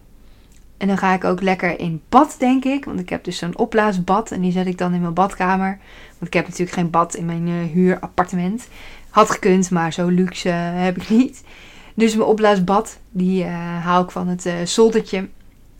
En 0.79 0.87
dan 0.87 0.97
ga 0.97 1.13
ik 1.13 1.23
ook 1.23 1.41
lekker 1.41 1.79
in 1.79 2.01
bad, 2.09 2.35
denk 2.39 2.65
ik. 2.65 2.85
Want 2.85 2.99
ik 2.99 3.09
heb 3.09 3.23
dus 3.23 3.37
zo'n 3.37 3.57
opblaasbad. 3.57 4.31
En 4.31 4.41
die 4.41 4.51
zet 4.51 4.67
ik 4.67 4.77
dan 4.77 4.93
in 4.93 5.01
mijn 5.01 5.13
badkamer. 5.13 5.77
Want 6.09 6.27
ik 6.27 6.33
heb 6.33 6.45
natuurlijk 6.45 6.77
geen 6.77 6.89
bad 6.89 7.15
in 7.15 7.25
mijn 7.25 7.47
uh, 7.47 7.71
huurappartement. 7.71 8.67
Had 9.09 9.29
gekund, 9.29 9.71
maar 9.71 9.93
zo 9.93 10.07
luxe 10.07 10.49
uh, 10.49 10.55
heb 10.83 10.97
ik 10.97 11.09
niet. 11.09 11.43
Dus 11.93 12.15
mijn 12.15 12.27
opblaasbad, 12.27 12.99
die 13.11 13.43
uh, 13.43 13.51
haal 13.83 14.03
ik 14.03 14.11
van 14.11 14.27
het 14.27 14.49
zoldertje. 14.63 15.17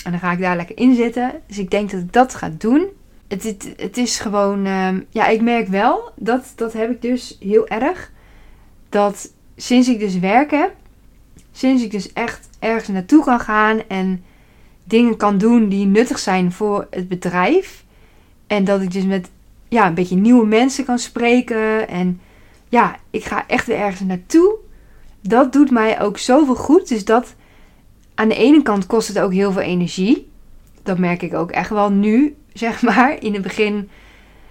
En 0.03 0.11
dan 0.11 0.19
ga 0.19 0.31
ik 0.31 0.39
daar 0.39 0.55
lekker 0.55 0.77
in 0.77 0.95
zitten. 0.95 1.31
Dus 1.47 1.57
ik 1.57 1.71
denk 1.71 1.91
dat 1.91 2.01
ik 2.01 2.13
dat 2.13 2.35
ga 2.35 2.51
doen. 2.57 2.87
Het, 3.27 3.43
het, 3.43 3.73
het 3.77 3.97
is 3.97 4.19
gewoon... 4.19 4.65
ehm, 4.65 4.99
ja, 5.09 5.27
ik 5.27 5.41
merk 5.41 5.67
wel, 5.67 6.11
dat, 6.15 6.53
dat 6.55 6.73
heb 6.73 6.91
ik 6.91 7.01
dus 7.01 7.37
heel 7.39 7.67
erg. 7.67 8.11
Dat 8.89 9.33
sinds 9.55 9.87
ik 9.87 9.99
dus 9.99 10.19
werk 10.19 10.51
heb... 10.51 10.73
Sinds 11.51 11.83
ik 11.83 11.91
dus 11.91 12.13
echt 12.13 12.49
ergens 12.59 12.87
naartoe 12.87 13.23
kan 13.23 13.39
gaan 13.39 13.81
en 13.87 14.23
dingen 14.89 15.17
kan 15.17 15.37
doen 15.37 15.69
die 15.69 15.85
nuttig 15.85 16.19
zijn 16.19 16.51
voor 16.51 16.87
het 16.89 17.07
bedrijf. 17.07 17.83
En 18.47 18.63
dat 18.63 18.81
ik 18.81 18.91
dus 18.91 19.03
met 19.03 19.29
ja, 19.67 19.87
een 19.87 19.93
beetje 19.93 20.15
nieuwe 20.15 20.45
mensen 20.45 20.85
kan 20.85 20.99
spreken. 20.99 21.87
En 21.87 22.21
ja, 22.69 22.95
ik 23.09 23.23
ga 23.23 23.47
echt 23.47 23.67
weer 23.67 23.77
ergens 23.77 24.07
naartoe. 24.07 24.55
Dat 25.21 25.53
doet 25.53 25.71
mij 25.71 26.01
ook 26.01 26.17
zoveel 26.17 26.55
goed. 26.55 26.87
Dus 26.87 27.05
dat 27.05 27.35
aan 28.15 28.27
de 28.27 28.35
ene 28.35 28.61
kant 28.61 28.85
kost 28.85 29.07
het 29.07 29.19
ook 29.19 29.33
heel 29.33 29.51
veel 29.51 29.61
energie. 29.61 30.27
Dat 30.83 30.97
merk 30.97 31.21
ik 31.21 31.33
ook 31.33 31.51
echt 31.51 31.69
wel 31.69 31.91
nu, 31.91 32.35
zeg 32.53 32.81
maar. 32.81 33.23
In 33.23 33.33
het 33.33 33.41
begin 33.41 33.89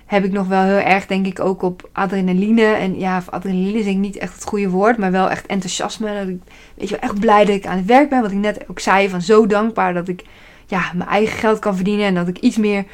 heb 0.09 0.25
ik 0.25 0.33
nog 0.33 0.47
wel 0.47 0.62
heel 0.62 0.79
erg, 0.79 1.07
denk 1.07 1.27
ik, 1.27 1.40
ook 1.40 1.62
op 1.62 1.88
adrenaline. 1.92 2.62
En 2.62 2.99
ja, 2.99 3.23
adrenaline 3.31 3.79
is 3.79 3.85
denk 3.85 3.97
ik 3.97 4.03
niet 4.03 4.16
echt 4.16 4.35
het 4.35 4.44
goede 4.44 4.68
woord, 4.68 4.99
maar 4.99 5.11
wel 5.11 5.31
echt 5.31 5.47
enthousiasme. 5.47 6.18
Dat 6.18 6.29
ik, 6.29 6.40
weet 6.75 6.88
je 6.88 6.97
wel, 7.01 7.11
echt 7.11 7.21
blij 7.21 7.44
dat 7.44 7.55
ik 7.55 7.66
aan 7.66 7.77
het 7.77 7.87
werk 7.87 8.09
ben. 8.09 8.23
Wat 8.23 8.31
ik 8.31 8.37
net 8.37 8.68
ook 8.68 8.81
zei, 8.81 9.09
van 9.09 9.23
zo 9.23 9.47
dankbaar 9.47 9.94
dat 9.94 10.09
ik 10.09 10.25
ja, 10.66 10.92
mijn 10.94 11.09
eigen 11.09 11.38
geld 11.38 11.59
kan 11.59 11.75
verdienen. 11.75 12.07
En 12.07 12.14
dat 12.14 12.29
ik 12.29 12.38
iets 12.38 12.57
meer 12.57 12.85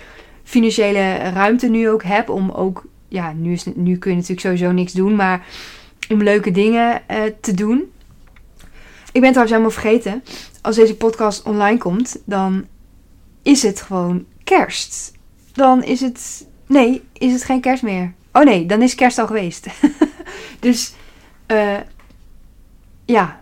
financiële 0.42 1.16
ruimte 1.16 1.68
nu 1.68 1.88
ook 1.88 2.02
heb 2.02 2.28
om 2.28 2.50
ook, 2.50 2.86
ja, 3.08 3.32
nu, 3.32 3.52
is, 3.52 3.64
nu 3.74 3.96
kun 3.96 4.10
je 4.10 4.16
natuurlijk 4.16 4.46
sowieso 4.46 4.72
niks 4.72 4.92
doen, 4.92 5.14
maar 5.14 5.46
om 6.08 6.22
leuke 6.22 6.50
dingen 6.50 7.02
uh, 7.10 7.16
te 7.40 7.54
doen. 7.54 7.92
Ik 9.12 9.20
ben 9.20 9.32
trouwens 9.32 9.50
helemaal 9.50 9.70
vergeten, 9.70 10.22
als 10.62 10.76
deze 10.76 10.96
podcast 10.96 11.42
online 11.42 11.78
komt, 11.78 12.18
dan 12.24 12.66
is 13.42 13.62
het 13.62 13.80
gewoon 13.80 14.24
kerst. 14.44 15.12
Dan 15.52 15.82
is 15.82 16.00
het, 16.00 16.46
nee, 16.74 17.02
is 17.12 17.32
het 17.32 17.44
geen 17.44 17.60
kerst 17.60 17.82
meer. 17.82 18.12
Oh 18.32 18.44
nee, 18.44 18.66
dan 18.66 18.82
is 18.82 18.94
kerst 18.94 19.18
al 19.18 19.26
geweest. 19.26 19.66
dus, 20.60 20.94
uh, 21.46 21.76
ja, 23.04 23.40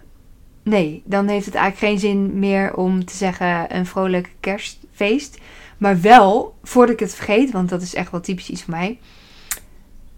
nee, 0.63 1.03
dan 1.05 1.29
heeft 1.29 1.47
het 1.47 1.55
eigenlijk 1.55 1.93
geen 1.93 2.11
zin 2.11 2.39
meer 2.39 2.75
om 2.75 3.05
te 3.05 3.17
zeggen 3.17 3.77
een 3.77 3.87
vrolijk 3.87 4.33
kerstfeest. 4.41 5.39
Maar 5.79 6.01
wel, 6.01 6.55
voordat 6.63 6.95
ik 6.95 7.01
het 7.01 7.15
vergeet, 7.15 7.51
want 7.51 7.69
dat 7.69 7.83
is 7.83 7.95
echt 7.95 8.11
wel 8.11 8.21
typisch 8.21 8.51
iets 8.51 8.63
voor 8.63 8.75
mij. 8.75 8.99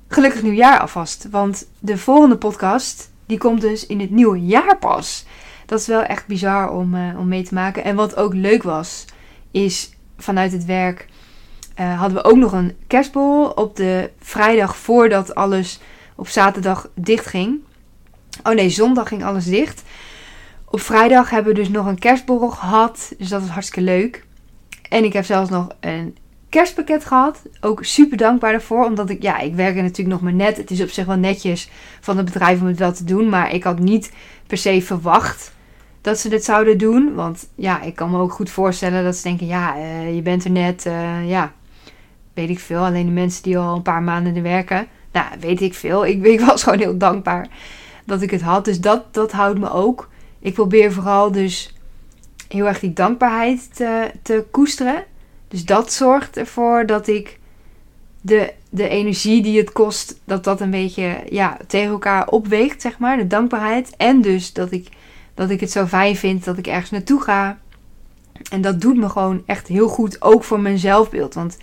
Gelukkig 0.09 0.42
nieuwjaar 0.42 0.81
alvast. 0.81 1.29
Want 1.31 1.68
de 1.79 1.98
volgende 1.98 2.37
podcast, 2.37 3.12
die 3.27 3.38
komt 3.38 3.61
dus 3.61 3.87
in 3.87 4.00
het 4.00 4.11
nieuwe 4.11 4.40
jaar 4.40 4.79
pas. 4.79 5.24
Dat 5.66 5.81
is 5.81 5.87
wel 5.87 6.03
echt 6.03 6.27
bizar 6.27 6.70
om, 6.70 6.94
uh, 6.94 7.18
om 7.18 7.29
mee 7.29 7.42
te 7.42 7.55
maken. 7.55 7.85
En 7.85 7.96
wat 7.96 8.16
ook 8.16 8.35
leuk 8.35 8.62
was, 8.62 9.05
is 9.50 9.90
vanuit 10.16 10.53
het 10.53 10.64
werk 10.64 11.07
uh, 11.81 11.99
hadden 11.99 12.23
we 12.23 12.25
ook 12.25 12.37
nog 12.37 12.53
een 12.53 12.77
kerstbol 12.87 13.49
op 13.49 13.77
de 13.77 14.11
vrijdag 14.19 14.77
voordat 14.77 15.35
alles 15.35 15.81
op 16.15 16.29
zaterdag 16.29 16.89
dicht 16.95 17.27
ging. 17.27 17.61
Oh 18.43 18.55
nee, 18.55 18.69
zondag 18.69 19.09
ging 19.09 19.25
alles 19.25 19.45
dicht. 19.45 19.83
Op 20.65 20.81
vrijdag 20.81 21.31
hebben 21.31 21.55
we 21.55 21.59
dus 21.59 21.69
nog 21.69 21.87
een 21.87 21.99
kerstborrel 21.99 22.51
gehad. 22.51 23.13
Dus 23.19 23.29
dat 23.29 23.41
was 23.41 23.51
hartstikke 23.51 23.91
leuk. 23.91 24.25
En 24.89 25.05
ik 25.05 25.13
heb 25.13 25.25
zelfs 25.25 25.51
nog 25.51 25.69
een 25.81 26.17
kerstpakket 26.49 27.05
gehad. 27.05 27.43
Ook 27.61 27.85
super 27.85 28.17
dankbaar 28.17 28.53
daarvoor. 28.53 28.85
Omdat 28.85 29.11
ik, 29.11 29.23
ja, 29.23 29.39
ik 29.39 29.55
werk 29.55 29.77
er 29.77 29.83
natuurlijk 29.83 30.09
nog 30.09 30.21
maar 30.21 30.33
net. 30.33 30.57
Het 30.57 30.71
is 30.71 30.83
op 30.83 30.89
zich 30.89 31.07
wel 31.07 31.17
netjes 31.17 31.71
van 32.01 32.17
het 32.17 32.25
bedrijf 32.25 32.61
om 32.61 32.67
het 32.67 32.79
wel 32.79 32.93
te 32.93 33.05
doen. 33.05 33.29
Maar 33.29 33.55
ik 33.55 33.65
had 33.65 33.79
niet 33.79 34.13
per 34.47 34.59
se 34.59 34.83
verwacht 34.83 35.53
dat 36.01 36.19
ze 36.19 36.29
dit 36.29 36.45
zouden 36.45 36.79
doen. 36.79 37.15
Want 37.15 37.49
ja, 37.55 37.83
ik 37.83 37.95
kan 37.95 38.11
me 38.11 38.19
ook 38.19 38.33
goed 38.33 38.51
voorstellen 38.51 39.05
dat 39.05 39.17
ze 39.17 39.23
denken: 39.23 39.47
ja, 39.47 39.77
uh, 39.77 40.15
je 40.15 40.23
bent 40.23 40.45
er 40.45 40.51
net. 40.51 40.87
Uh, 40.87 41.29
ja, 41.29 41.53
weet 42.35 42.51
ik 42.51 42.59
veel. 42.59 42.85
Alleen 42.85 43.07
de 43.07 43.12
mensen 43.12 43.42
die 43.42 43.59
al 43.59 43.77
een 43.77 43.83
paar 43.83 44.03
maanden 44.03 44.37
er 44.37 44.42
werken. 44.42 44.87
Nou, 45.12 45.27
weet 45.40 45.61
ik 45.61 45.75
veel. 45.75 46.07
Ik, 46.07 46.25
ik 46.25 46.40
was 46.40 46.62
gewoon 46.64 46.79
heel 46.79 46.99
dankbaar 46.99 47.49
dat 48.05 48.23
ik 48.23 48.31
het 48.31 48.42
had. 48.42 48.64
Dus 48.64 48.81
dat, 48.81 49.14
dat 49.14 49.33
houdt 49.33 49.59
me 49.59 49.70
ook. 49.70 50.09
Ik 50.38 50.55
probeer 50.55 50.92
vooral 50.92 51.33
dus 51.33 51.75
heel 52.49 52.66
erg 52.66 52.81
die 52.81 52.92
dankbaarheid 52.92 53.77
te, 53.77 54.11
te 54.23 54.44
koesteren. 54.51 55.05
Dus 55.49 55.64
dat 55.64 55.92
zorgt 55.92 56.37
ervoor 56.37 56.87
dat 56.87 57.07
ik 57.07 57.38
de, 58.20 58.53
de 58.70 58.88
energie 58.88 59.42
die 59.42 59.59
het 59.59 59.73
kost, 59.73 60.20
dat 60.25 60.44
dat 60.44 60.61
een 60.61 60.70
beetje 60.70 61.16
ja, 61.29 61.57
tegen 61.66 61.90
elkaar 61.90 62.29
opweegt, 62.29 62.81
zeg 62.81 62.99
maar. 62.99 63.16
De 63.16 63.27
dankbaarheid. 63.27 63.97
En 63.97 64.20
dus 64.20 64.53
dat 64.53 64.73
ik, 64.73 64.88
dat 65.35 65.51
ik 65.51 65.61
het 65.61 65.70
zo 65.70 65.87
fijn 65.87 66.16
vind 66.16 66.44
dat 66.44 66.59
ik 66.59 66.66
ergens 66.66 66.90
naartoe 66.90 67.20
ga. 67.20 67.59
En 68.51 68.61
dat 68.61 68.81
doet 68.81 68.97
me 68.97 69.09
gewoon 69.09 69.42
echt 69.47 69.68
heel 69.68 69.88
goed, 69.88 70.23
ook 70.23 70.44
voor 70.44 70.61
mijn 70.61 70.79
zelfbeeld. 70.79 71.35
Want 71.35 71.57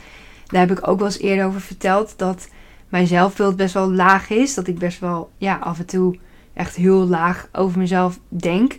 daar 0.51 0.67
heb 0.67 0.77
ik 0.77 0.87
ook 0.87 0.97
wel 0.97 1.07
eens 1.07 1.19
eerder 1.19 1.45
over 1.45 1.61
verteld 1.61 2.13
dat 2.17 2.49
mijn 2.89 3.07
zelfbeeld 3.07 3.55
best 3.55 3.73
wel 3.73 3.91
laag 3.91 4.29
is. 4.29 4.53
Dat 4.53 4.67
ik 4.67 4.79
best 4.79 4.99
wel 4.99 5.31
ja, 5.37 5.55
af 5.55 5.79
en 5.79 5.85
toe 5.85 6.17
echt 6.53 6.75
heel 6.75 7.07
laag 7.07 7.47
over 7.51 7.79
mezelf 7.79 8.19
denk. 8.27 8.77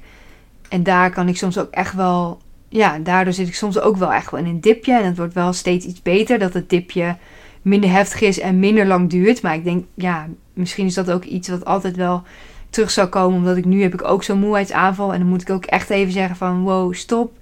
En 0.68 0.82
daar 0.82 1.10
kan 1.10 1.28
ik 1.28 1.36
soms 1.36 1.58
ook 1.58 1.70
echt 1.70 1.94
wel. 1.94 2.40
Ja, 2.68 2.98
daardoor 2.98 3.32
zit 3.32 3.48
ik 3.48 3.54
soms 3.54 3.80
ook 3.80 3.96
wel 3.96 4.12
echt 4.12 4.30
wel 4.30 4.40
in 4.40 4.46
een 4.46 4.60
dipje. 4.60 4.92
En 4.92 5.04
het 5.04 5.16
wordt 5.16 5.34
wel 5.34 5.52
steeds 5.52 5.86
iets 5.86 6.02
beter 6.02 6.38
dat 6.38 6.52
het 6.52 6.70
dipje 6.70 7.16
minder 7.62 7.90
heftig 7.90 8.20
is 8.20 8.40
en 8.40 8.58
minder 8.58 8.86
lang 8.86 9.10
duurt. 9.10 9.42
Maar 9.42 9.54
ik 9.54 9.64
denk, 9.64 9.84
ja, 9.94 10.28
misschien 10.52 10.86
is 10.86 10.94
dat 10.94 11.10
ook 11.10 11.24
iets 11.24 11.48
wat 11.48 11.64
altijd 11.64 11.96
wel 11.96 12.22
terug 12.70 12.90
zou 12.90 13.08
komen. 13.08 13.38
Omdat 13.38 13.56
ik 13.56 13.64
nu 13.64 13.82
heb 13.82 13.94
ik 13.94 14.04
ook 14.04 14.22
zo'n 14.22 14.38
moeheidsaanval. 14.38 15.12
En 15.12 15.18
dan 15.18 15.28
moet 15.28 15.42
ik 15.42 15.50
ook 15.50 15.64
echt 15.64 15.90
even 15.90 16.12
zeggen 16.12 16.36
van 16.36 16.62
wow, 16.62 16.94
stop. 16.94 17.32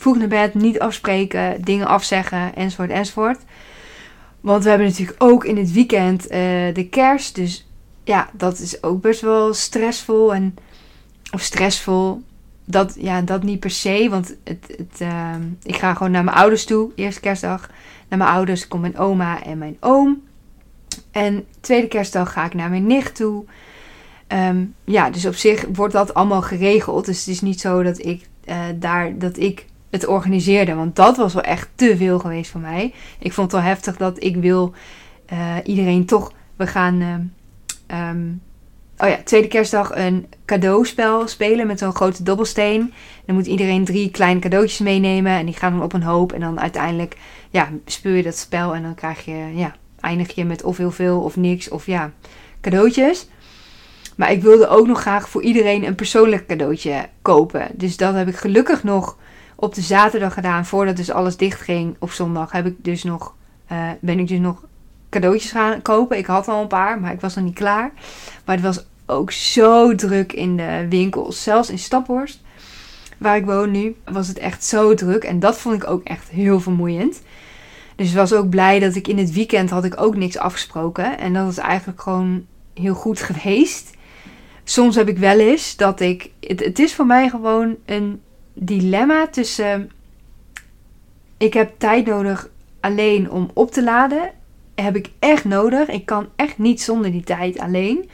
Vroeg 0.00 0.18
naar 0.18 0.28
bed, 0.28 0.54
niet 0.54 0.78
afspreken, 0.78 1.62
dingen 1.64 1.86
afzeggen, 1.86 2.54
enzovoort, 2.54 2.90
enzovoort. 2.90 3.38
Want 4.40 4.62
we 4.62 4.68
hebben 4.68 4.86
natuurlijk 4.86 5.22
ook 5.22 5.44
in 5.44 5.56
het 5.56 5.72
weekend 5.72 6.24
uh, 6.24 6.30
de 6.74 6.86
kerst. 6.90 7.34
Dus 7.34 7.68
ja, 8.04 8.28
dat 8.32 8.58
is 8.58 8.82
ook 8.82 9.00
best 9.00 9.20
wel 9.20 9.54
stressvol. 9.54 10.34
En, 10.34 10.56
of 11.32 11.40
stressvol. 11.40 12.22
Dat, 12.64 12.96
ja, 12.98 13.20
dat 13.22 13.42
niet 13.42 13.60
per 13.60 13.70
se. 13.70 14.06
Want 14.10 14.36
het, 14.44 14.74
het, 14.76 15.00
uh, 15.00 15.34
ik 15.62 15.76
ga 15.76 15.94
gewoon 15.94 16.12
naar 16.12 16.24
mijn 16.24 16.36
ouders 16.36 16.64
toe. 16.64 16.90
Eerste 16.94 17.20
kerstdag. 17.20 17.70
Naar 18.08 18.18
mijn 18.18 18.30
ouders 18.30 18.68
komt 18.68 18.82
mijn 18.82 18.98
oma 18.98 19.42
en 19.44 19.58
mijn 19.58 19.76
oom. 19.80 20.22
En 21.10 21.46
tweede 21.60 21.88
kerstdag 21.88 22.32
ga 22.32 22.44
ik 22.44 22.54
naar 22.54 22.70
mijn 22.70 22.86
nicht 22.86 23.14
toe. 23.14 23.44
Um, 24.28 24.74
ja, 24.84 25.10
dus 25.10 25.26
op 25.26 25.34
zich 25.34 25.66
wordt 25.72 25.92
dat 25.92 26.14
allemaal 26.14 26.42
geregeld. 26.42 27.04
Dus 27.04 27.18
het 27.18 27.28
is 27.28 27.40
niet 27.40 27.60
zo 27.60 27.82
dat 27.82 28.04
ik 28.04 28.28
uh, 28.44 28.56
daar 28.74 29.18
dat 29.18 29.36
ik 29.36 29.66
het 29.90 30.06
organiseerde. 30.06 30.74
Want 30.74 30.96
dat 30.96 31.16
was 31.16 31.34
wel 31.34 31.42
echt 31.42 31.68
te 31.74 31.96
veel 31.96 32.18
geweest 32.18 32.50
voor 32.50 32.60
mij. 32.60 32.94
Ik 33.18 33.32
vond 33.32 33.52
het 33.52 33.60
wel 33.60 33.70
heftig 33.70 33.96
dat 33.96 34.22
ik 34.22 34.36
wil 34.36 34.74
uh, 35.32 35.54
iedereen 35.64 36.06
toch. 36.06 36.32
We 36.56 36.66
gaan. 36.66 37.00
Uh, 37.00 38.08
um, 38.08 38.42
oh 38.98 39.08
ja, 39.08 39.18
tweede 39.24 39.48
kerstdag 39.48 39.96
een 39.96 40.26
cadeauspel 40.44 41.28
spelen 41.28 41.66
met 41.66 41.78
zo'n 41.78 41.94
grote 41.94 42.22
dobbelsteen. 42.22 42.92
Dan 43.26 43.34
moet 43.34 43.46
iedereen 43.46 43.84
drie 43.84 44.10
kleine 44.10 44.40
cadeautjes 44.40 44.78
meenemen. 44.78 45.32
En 45.32 45.46
die 45.46 45.54
gaan 45.54 45.72
dan 45.72 45.82
op 45.82 45.92
een 45.92 46.02
hoop. 46.02 46.32
En 46.32 46.40
dan 46.40 46.60
uiteindelijk 46.60 47.16
ja, 47.50 47.68
speel 47.84 48.12
je 48.12 48.22
dat 48.22 48.36
spel. 48.36 48.74
En 48.74 48.82
dan 48.82 48.94
krijg 48.94 49.24
je, 49.24 49.50
ja, 49.54 49.76
eindig 50.00 50.34
je 50.34 50.44
met 50.44 50.62
of 50.62 50.76
heel 50.76 50.90
veel 50.90 51.20
of 51.20 51.36
niks. 51.36 51.68
Of 51.68 51.86
ja, 51.86 52.12
cadeautjes. 52.60 53.28
Maar 54.16 54.32
ik 54.32 54.42
wilde 54.42 54.68
ook 54.68 54.86
nog 54.86 55.00
graag 55.00 55.28
voor 55.28 55.42
iedereen 55.42 55.84
een 55.84 55.94
persoonlijk 55.94 56.46
cadeautje 56.46 57.08
kopen. 57.22 57.68
Dus 57.72 57.96
dat 57.96 58.14
heb 58.14 58.28
ik 58.28 58.36
gelukkig 58.36 58.82
nog 58.84 59.16
op 59.60 59.74
de 59.74 59.80
zaterdag 59.80 60.34
gedaan. 60.34 60.66
Voordat 60.66 60.96
dus 60.96 61.10
alles 61.10 61.36
dicht 61.36 61.60
ging 61.60 61.96
op 61.98 62.10
zondag 62.10 62.52
heb 62.52 62.66
ik 62.66 62.84
dus 62.84 63.02
nog, 63.02 63.34
uh, 63.72 63.90
ben 64.00 64.18
ik 64.18 64.28
dus 64.28 64.38
nog 64.38 64.64
cadeautjes 65.10 65.50
gaan 65.50 65.82
kopen. 65.82 66.18
Ik 66.18 66.26
had 66.26 66.48
al 66.48 66.62
een 66.62 66.68
paar, 66.68 67.00
maar 67.00 67.12
ik 67.12 67.20
was 67.20 67.34
nog 67.34 67.44
niet 67.44 67.54
klaar. 67.54 67.92
Maar 68.44 68.54
het 68.54 68.64
was 68.64 68.84
ook 69.06 69.30
zo 69.30 69.94
druk 69.94 70.32
in 70.32 70.56
de 70.56 70.86
winkels. 70.88 71.42
Zelfs 71.42 71.70
in 71.70 71.78
Staphorst, 71.78 72.40
waar 73.16 73.36
ik 73.36 73.44
woon 73.44 73.70
nu, 73.70 73.96
was 74.04 74.28
het 74.28 74.38
echt 74.38 74.64
zo 74.64 74.94
druk. 74.94 75.24
En 75.24 75.38
dat 75.38 75.58
vond 75.58 75.74
ik 75.74 75.90
ook 75.90 76.04
echt 76.04 76.28
heel 76.28 76.60
vermoeiend. 76.60 77.22
Dus 77.96 78.14
was 78.14 78.32
ook 78.32 78.48
blij 78.48 78.78
dat 78.78 78.94
ik 78.94 79.08
in 79.08 79.18
het 79.18 79.32
weekend 79.32 79.70
had 79.70 79.84
ik 79.84 80.00
ook 80.00 80.16
niks 80.16 80.38
afgesproken. 80.38 81.18
En 81.18 81.32
dat 81.32 81.50
is 81.50 81.58
eigenlijk 81.58 82.00
gewoon 82.00 82.46
heel 82.74 82.94
goed 82.94 83.20
geweest. 83.30 83.96
Soms 84.64 84.94
heb 84.94 85.08
ik 85.08 85.18
wel 85.18 85.38
eens 85.38 85.76
dat 85.76 86.00
ik. 86.00 86.30
Het, 86.40 86.64
het 86.64 86.78
is 86.78 86.94
voor 86.94 87.06
mij 87.06 87.28
gewoon 87.28 87.76
een 87.86 88.20
dilemma 88.58 89.26
tussen. 89.26 89.90
Ik 91.36 91.54
heb 91.54 91.78
tijd 91.78 92.06
nodig 92.06 92.48
alleen 92.80 93.30
om 93.30 93.50
op 93.52 93.70
te 93.70 93.82
laden. 93.82 94.30
Heb 94.74 94.96
ik 94.96 95.10
echt 95.18 95.44
nodig. 95.44 95.88
Ik 95.88 96.06
kan 96.06 96.26
echt 96.36 96.58
niet 96.58 96.82
zonder 96.82 97.10
die 97.10 97.24
tijd 97.24 97.58
alleen. 97.58 98.08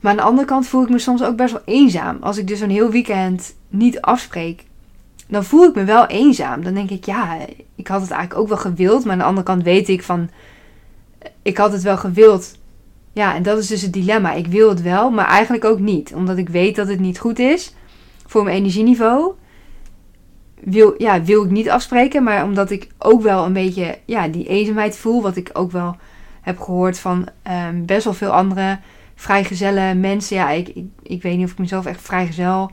Maar 0.00 0.10
aan 0.10 0.16
de 0.16 0.22
andere 0.22 0.46
kant 0.46 0.66
voel 0.66 0.82
ik 0.82 0.88
me 0.88 0.98
soms 0.98 1.22
ook 1.22 1.36
best 1.36 1.52
wel 1.52 1.62
eenzaam. 1.64 2.18
Als 2.20 2.38
ik 2.38 2.46
dus 2.46 2.60
een 2.60 2.70
heel 2.70 2.90
weekend 2.90 3.54
niet 3.68 4.00
afspreek, 4.00 4.64
dan 5.28 5.44
voel 5.44 5.64
ik 5.64 5.74
me 5.74 5.84
wel 5.84 6.06
eenzaam. 6.06 6.64
Dan 6.64 6.74
denk 6.74 6.90
ik, 6.90 7.04
ja, 7.04 7.36
ik 7.74 7.86
had 7.86 8.00
het 8.00 8.10
eigenlijk 8.10 8.40
ook 8.40 8.48
wel 8.48 8.72
gewild. 8.72 9.04
Maar 9.04 9.12
aan 9.12 9.18
de 9.18 9.24
andere 9.24 9.46
kant 9.46 9.62
weet 9.62 9.88
ik 9.88 10.02
van, 10.02 10.30
ik 11.42 11.56
had 11.56 11.72
het 11.72 11.82
wel 11.82 11.96
gewild. 11.96 12.58
Ja, 13.12 13.34
en 13.34 13.42
dat 13.42 13.58
is 13.58 13.66
dus 13.66 13.82
het 13.82 13.92
dilemma. 13.92 14.32
Ik 14.32 14.46
wil 14.46 14.68
het 14.68 14.82
wel, 14.82 15.10
maar 15.10 15.26
eigenlijk 15.26 15.64
ook 15.64 15.78
niet. 15.78 16.14
Omdat 16.14 16.36
ik 16.36 16.48
weet 16.48 16.76
dat 16.76 16.88
het 16.88 17.00
niet 17.00 17.18
goed 17.18 17.38
is 17.38 17.74
voor 18.26 18.44
mijn 18.44 18.56
energieniveau 18.56 19.32
wil, 20.62 20.94
ja, 20.98 21.22
wil 21.22 21.44
ik 21.44 21.50
niet 21.50 21.70
afspreken. 21.70 22.22
Maar 22.22 22.44
omdat 22.44 22.70
ik 22.70 22.88
ook 22.98 23.22
wel 23.22 23.44
een 23.44 23.52
beetje 23.52 23.98
ja, 24.04 24.28
die 24.28 24.46
eenzaamheid 24.46 24.96
voel. 24.96 25.22
Wat 25.22 25.36
ik 25.36 25.50
ook 25.52 25.70
wel 25.70 25.96
heb 26.40 26.58
gehoord 26.58 26.98
van 26.98 27.28
um, 27.68 27.86
best 27.86 28.04
wel 28.04 28.14
veel 28.14 28.30
andere 28.30 28.78
vrijgezelle 29.14 29.94
mensen. 29.94 30.36
Ja, 30.36 30.50
ik, 30.50 30.72
ik, 31.02 31.22
weet 31.22 31.36
niet 31.36 31.44
of 31.44 31.52
ik 31.52 31.58
mezelf 31.58 31.86
echt 31.86 32.00
vrijgezel 32.00 32.70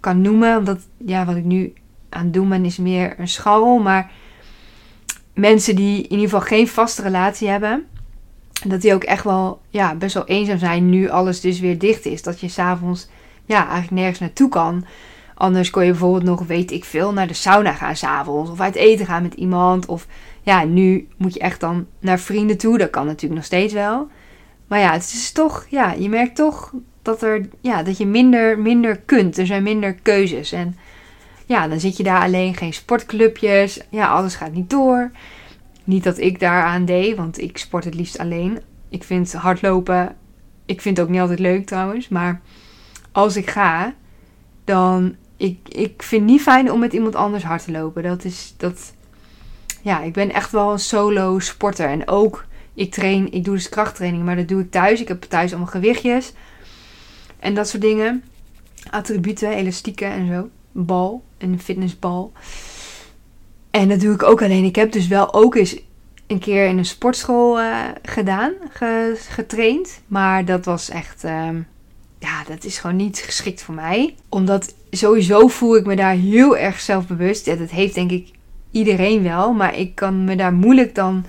kan 0.00 0.20
noemen. 0.20 0.58
Omdat 0.58 0.80
ja, 0.96 1.24
wat 1.24 1.36
ik 1.36 1.44
nu 1.44 1.72
aan 2.08 2.24
het 2.24 2.32
doen 2.32 2.48
ben 2.48 2.64
is 2.64 2.76
meer 2.76 3.14
een 3.18 3.28
scharrel. 3.28 3.78
Maar 3.78 4.10
mensen 5.34 5.76
die 5.76 5.96
in 5.96 6.10
ieder 6.10 6.24
geval 6.24 6.40
geen 6.40 6.68
vaste 6.68 7.02
relatie 7.02 7.48
hebben. 7.48 7.84
Dat 8.66 8.80
die 8.80 8.94
ook 8.94 9.04
echt 9.04 9.24
wel 9.24 9.60
ja, 9.68 9.94
best 9.94 10.14
wel 10.14 10.26
eenzaam 10.26 10.58
zijn 10.58 10.90
nu 10.90 11.08
alles 11.08 11.40
dus 11.40 11.60
weer 11.60 11.78
dicht 11.78 12.06
is. 12.06 12.22
Dat 12.22 12.40
je 12.40 12.48
s'avonds 12.48 13.08
ja, 13.44 13.62
eigenlijk 13.62 13.90
nergens 13.90 14.18
naartoe 14.18 14.48
kan. 14.48 14.84
Anders 15.40 15.70
kon 15.70 15.84
je 15.84 15.90
bijvoorbeeld 15.90 16.24
nog, 16.24 16.46
weet 16.46 16.70
ik 16.70 16.84
veel, 16.84 17.12
naar 17.12 17.26
de 17.26 17.34
sauna 17.34 17.72
gaan 17.72 17.96
s'avonds. 17.96 18.50
Of 18.50 18.60
uit 18.60 18.74
eten 18.74 19.06
gaan 19.06 19.22
met 19.22 19.34
iemand. 19.34 19.86
Of 19.86 20.06
ja, 20.42 20.64
nu 20.64 21.08
moet 21.16 21.34
je 21.34 21.40
echt 21.40 21.60
dan 21.60 21.86
naar 22.00 22.18
vrienden 22.18 22.58
toe. 22.58 22.78
Dat 22.78 22.90
kan 22.90 23.06
natuurlijk 23.06 23.34
nog 23.34 23.44
steeds 23.44 23.72
wel. 23.72 24.08
Maar 24.66 24.78
ja, 24.78 24.92
het 24.92 25.02
is 25.02 25.32
toch, 25.32 25.66
ja, 25.68 25.92
je 25.92 26.08
merkt 26.08 26.36
toch 26.36 26.72
dat, 27.02 27.22
er, 27.22 27.48
ja, 27.60 27.82
dat 27.82 27.98
je 27.98 28.06
minder, 28.06 28.58
minder 28.58 29.00
kunt. 29.00 29.38
Er 29.38 29.46
zijn 29.46 29.62
minder 29.62 29.94
keuzes. 29.94 30.52
En 30.52 30.76
ja, 31.46 31.68
dan 31.68 31.80
zit 31.80 31.96
je 31.96 32.02
daar 32.02 32.22
alleen, 32.22 32.54
geen 32.54 32.72
sportclubjes. 32.72 33.80
Ja, 33.90 34.08
alles 34.08 34.34
gaat 34.34 34.52
niet 34.52 34.70
door. 34.70 35.10
Niet 35.84 36.04
dat 36.04 36.18
ik 36.18 36.40
daaraan 36.40 36.84
deed, 36.84 37.16
want 37.16 37.40
ik 37.40 37.58
sport 37.58 37.84
het 37.84 37.94
liefst 37.94 38.18
alleen. 38.18 38.58
Ik 38.88 39.04
vind 39.04 39.32
hardlopen, 39.32 40.16
ik 40.66 40.80
vind 40.80 40.96
het 40.96 41.06
ook 41.06 41.12
niet 41.12 41.20
altijd 41.20 41.38
leuk 41.38 41.66
trouwens. 41.66 42.08
Maar 42.08 42.40
als 43.12 43.36
ik 43.36 43.50
ga, 43.50 43.94
dan. 44.64 45.16
Ik, 45.40 45.58
ik 45.68 46.02
vind 46.02 46.22
het 46.22 46.30
niet 46.30 46.42
fijn 46.42 46.72
om 46.72 46.78
met 46.80 46.92
iemand 46.92 47.14
anders 47.14 47.44
hard 47.44 47.64
te 47.64 47.70
lopen. 47.70 48.02
Dat 48.02 48.24
is. 48.24 48.54
Dat, 48.56 48.92
ja, 49.82 50.02
ik 50.02 50.12
ben 50.12 50.32
echt 50.32 50.50
wel 50.50 50.72
een 50.72 50.78
solo 50.78 51.38
sporter. 51.38 51.88
En 51.88 52.08
ook, 52.08 52.44
ik 52.74 52.92
train, 52.92 53.32
ik 53.32 53.44
doe 53.44 53.54
dus 53.54 53.68
krachttraining, 53.68 54.24
maar 54.24 54.36
dat 54.36 54.48
doe 54.48 54.60
ik 54.60 54.70
thuis. 54.70 55.00
Ik 55.00 55.08
heb 55.08 55.22
thuis 55.22 55.50
allemaal 55.50 55.70
gewichtjes. 55.70 56.32
En 57.38 57.54
dat 57.54 57.68
soort 57.68 57.82
dingen. 57.82 58.24
Attributen, 58.90 59.50
elastieken 59.50 60.10
en 60.10 60.26
zo. 60.26 60.48
Bal, 60.72 61.24
een 61.38 61.60
fitnessbal. 61.60 62.32
En 63.70 63.88
dat 63.88 64.00
doe 64.00 64.14
ik 64.14 64.22
ook 64.22 64.42
alleen. 64.42 64.64
Ik 64.64 64.76
heb 64.76 64.92
dus 64.92 65.06
wel 65.06 65.34
ook 65.34 65.54
eens 65.54 65.76
een 66.26 66.38
keer 66.38 66.66
in 66.66 66.78
een 66.78 66.84
sportschool 66.84 67.60
uh, 67.60 67.84
gedaan, 68.02 68.52
getraind. 69.28 70.00
Maar 70.06 70.44
dat 70.44 70.64
was 70.64 70.88
echt, 70.88 71.24
uh, 71.24 71.48
ja, 72.18 72.44
dat 72.48 72.64
is 72.64 72.78
gewoon 72.78 72.96
niet 72.96 73.18
geschikt 73.18 73.62
voor 73.62 73.74
mij. 73.74 74.14
Omdat 74.28 74.74
sowieso 74.90 75.48
voel 75.48 75.76
ik 75.76 75.86
me 75.86 75.96
daar 75.96 76.14
heel 76.14 76.56
erg 76.56 76.80
zelfbewust. 76.80 77.46
Ja, 77.46 77.54
dat 77.54 77.70
heeft 77.70 77.94
denk 77.94 78.10
ik 78.10 78.30
iedereen 78.70 79.22
wel. 79.22 79.52
Maar 79.52 79.78
ik 79.78 79.94
kan 79.94 80.24
me 80.24 80.36
daar 80.36 80.52
moeilijk 80.52 80.94
dan, 80.94 81.24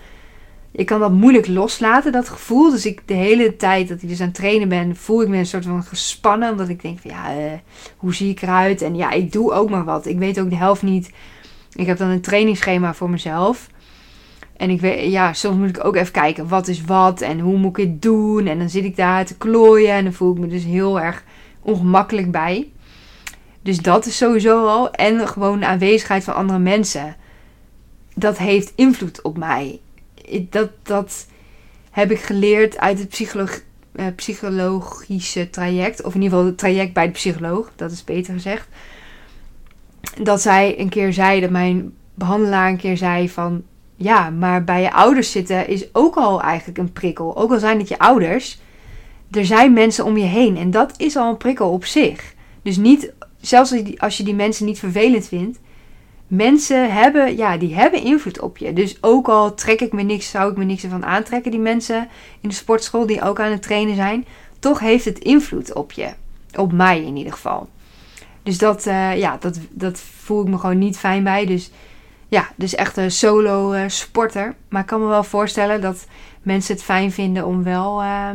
ik 0.72 0.86
kan 0.86 1.00
dat 1.00 1.12
moeilijk 1.12 1.48
loslaten, 1.48 2.12
dat 2.12 2.30
gevoel. 2.30 2.72
Dus 2.72 2.86
ik 2.86 3.02
de 3.06 3.14
hele 3.14 3.56
tijd 3.56 3.88
dat 3.88 4.02
ik 4.02 4.10
dus 4.10 4.20
aan 4.20 4.28
het 4.28 4.36
trainen 4.36 4.70
ben, 4.70 4.96
voel 4.96 5.22
ik 5.22 5.28
me 5.28 5.38
een 5.38 5.46
soort 5.46 5.66
van 5.66 5.84
gespannen. 5.84 6.52
Omdat 6.52 6.70
ik 6.70 6.82
denk 6.82 7.00
van, 7.00 7.12
ja, 7.12 7.36
uh, 7.36 7.52
hoe 7.98 8.16
zie 8.16 8.30
ik 8.30 8.42
eruit? 8.42 8.82
En 8.82 8.96
ja, 8.96 9.12
ik 9.12 9.32
doe 9.32 9.52
ook 9.52 9.70
maar 9.70 9.86
wat. 9.86 10.06
Ik 10.06 10.18
weet 10.18 10.40
ook 10.40 10.50
de 10.50 10.56
helft 10.56 10.82
niet 10.82 11.12
ik 11.74 11.86
heb 11.86 11.98
dan 11.98 12.10
een 12.10 12.22
trainingsschema 12.22 12.94
voor 12.94 13.10
mezelf. 13.10 13.70
En 14.58 14.70
ik 14.70 14.82
weet, 14.82 15.12
ja, 15.12 15.34
soms 15.34 15.58
moet 15.58 15.70
ik 15.70 15.86
ook 15.86 15.96
even 15.96 16.12
kijken 16.12 16.48
wat 16.48 16.68
is 16.68 16.84
wat 16.84 17.22
en 17.22 17.40
hoe 17.40 17.58
moet 17.58 17.78
ik 17.78 17.86
het 17.86 18.02
doen. 18.02 18.48
En 18.48 18.60
dan 18.60 18.70
zit 18.70 18.84
ik 18.84 18.96
daar 18.96 19.26
te 19.26 19.38
klooien 19.38 19.94
en 19.94 20.04
dan 20.04 20.14
voel 20.14 20.34
ik 20.34 20.40
me 20.40 20.48
dus 20.48 20.64
heel 20.64 21.00
erg 21.00 21.24
ongemakkelijk 21.62 22.32
bij. 22.32 22.72
Dus 23.62 23.78
dat 23.78 24.06
is 24.06 24.18
sowieso 24.18 24.66
al. 24.66 24.92
En 24.92 25.28
gewoon 25.28 25.60
de 25.60 25.66
aanwezigheid 25.66 26.24
van 26.24 26.36
andere 26.36 26.60
mensen. 26.60 27.16
Dat 28.16 28.38
heeft 28.38 28.74
invloed 28.76 29.22
op 29.22 29.38
mij. 29.38 29.80
Dat, 30.50 30.70
dat 30.84 31.28
heb 31.92 32.12
ik 32.12 32.20
geleerd 32.20 32.78
uit 32.78 33.00
het 33.00 33.10
psycholoog, 33.10 33.62
eh, 33.92 34.06
psychologische 34.16 35.50
traject. 35.50 36.04
Of 36.04 36.16
in 36.16 36.22
ieder 36.22 36.38
geval 36.38 36.52
het 36.52 36.58
traject 36.58 36.94
bij 36.94 37.06
de 37.06 37.12
psycholoog. 37.12 37.72
Dat 37.76 37.92
is 37.92 38.04
beter 38.04 38.34
gezegd 38.34 38.68
dat 40.20 40.42
zij 40.42 40.80
een 40.80 40.90
keer 40.90 41.14
zei, 41.14 41.42
dat 41.42 41.50
mijn 41.50 41.94
behandelaar 42.14 42.70
een 42.70 42.78
keer 42.78 42.98
zei 42.98 43.30
van... 43.30 43.64
Ja, 43.96 44.30
maar 44.30 44.64
bij 44.64 44.82
je 44.82 44.94
ouders 44.94 45.32
zitten 45.32 45.68
is 45.68 45.94
ook 45.94 46.16
al 46.16 46.42
eigenlijk 46.42 46.78
een 46.78 46.92
prikkel. 46.92 47.38
Ook 47.38 47.52
al 47.52 47.60
zijn 47.60 47.80
het 47.80 47.88
je 47.88 48.00
ouders, 48.00 48.60
er 49.32 49.46
zijn 49.46 49.74
mensen 49.74 50.06
om 50.06 50.18
je 50.18 50.26
heen. 50.26 50.58
En 50.58 50.72
dat 50.72 50.94
is 50.98 51.16
al 51.16 51.30
een 51.30 51.38
prikkel 51.38 51.70
op 51.70 51.86
zich. 51.86 52.34
Dus 52.62 52.78
niet, 52.78 53.14
zelfs 53.42 53.74
als 53.98 54.18
je 54.18 54.24
die 54.24 54.36
mensen 54.36 54.66
niet 54.66 54.80
vervelend 54.80 55.28
vindt... 55.28 55.60
Mensen 56.28 56.94
hebben, 56.94 57.38
ja, 57.38 57.58
die 57.58 57.76
hebben 57.76 58.04
invloed 58.04 58.40
op 58.40 58.58
je. 58.58 58.74
Dus 58.74 58.98
ook 59.02 59.28
al 59.28 59.54
trek 59.54 59.82
ik 59.82 59.94
me 59.94 60.02
niks, 60.02 60.30
zou 60.30 60.52
ik 60.52 60.58
me 60.58 60.64
niks 60.64 60.84
ervan 60.84 61.06
aantrekken, 61.06 61.52
die 61.52 61.60
mensen 61.60 62.08
in 62.42 62.50
de 62.50 62.56
sportschool 62.56 63.06
die 63.06 63.22
ook 63.22 63.40
aan 63.40 63.52
het 63.52 63.62
trainen 63.62 63.96
zijn. 63.96 64.26
Toch 64.60 64.80
heeft 64.80 65.06
het 65.06 65.20
invloed 65.20 65.74
op 65.74 65.92
je. 65.92 66.10
Op 66.56 66.72
mij 66.72 67.04
in 67.04 67.16
ieder 67.16 67.34
geval. 67.34 67.70
Dus 68.44 68.58
dat, 68.58 68.86
uh, 68.86 69.18
ja, 69.18 69.38
dat, 69.40 69.60
dat 69.70 70.00
voel 70.00 70.42
ik 70.42 70.48
me 70.48 70.58
gewoon 70.58 70.78
niet 70.78 70.98
fijn 70.98 71.24
bij. 71.24 71.46
Dus 71.46 71.72
ja, 72.28 72.50
dus 72.56 72.76
echt 72.76 72.98
een 72.98 73.12
solo 73.12 73.74
uh, 73.74 73.84
sporter. 73.88 74.56
Maar 74.70 74.82
ik 74.82 74.88
kan 74.88 75.02
me 75.02 75.08
wel 75.08 75.24
voorstellen 75.24 75.82
dat 75.82 76.06
mensen 76.42 76.74
het 76.74 76.84
fijn 76.84 77.12
vinden 77.12 77.46
om 77.46 77.64
wel 77.64 78.02
uh, 78.02 78.30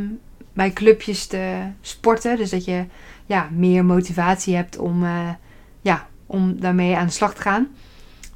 bij 0.53 0.73
clubjes 0.73 1.27
te 1.27 1.59
sporten. 1.81 2.37
Dus 2.37 2.51
dat 2.51 2.65
je 2.65 2.85
ja, 3.27 3.49
meer 3.53 3.85
motivatie 3.85 4.55
hebt 4.57 4.79
om, 4.79 5.03
uh, 5.03 5.29
ja, 5.81 6.07
om 6.27 6.61
daarmee 6.61 6.97
aan 6.97 7.07
de 7.07 7.13
slag 7.13 7.35
te 7.35 7.43
gaan. 7.43 7.69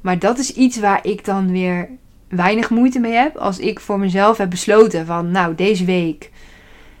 Maar 0.01 0.19
dat 0.19 0.37
is 0.37 0.53
iets 0.53 0.79
waar 0.79 0.99
ik 1.05 1.25
dan 1.25 1.51
weer 1.51 1.89
weinig 2.27 2.69
moeite 2.69 2.99
mee 2.99 3.13
heb. 3.13 3.35
Als 3.35 3.59
ik 3.59 3.79
voor 3.79 3.99
mezelf 3.99 4.37
heb 4.37 4.49
besloten 4.49 5.05
van 5.05 5.31
nou 5.31 5.55
deze 5.55 5.85
week 5.85 6.31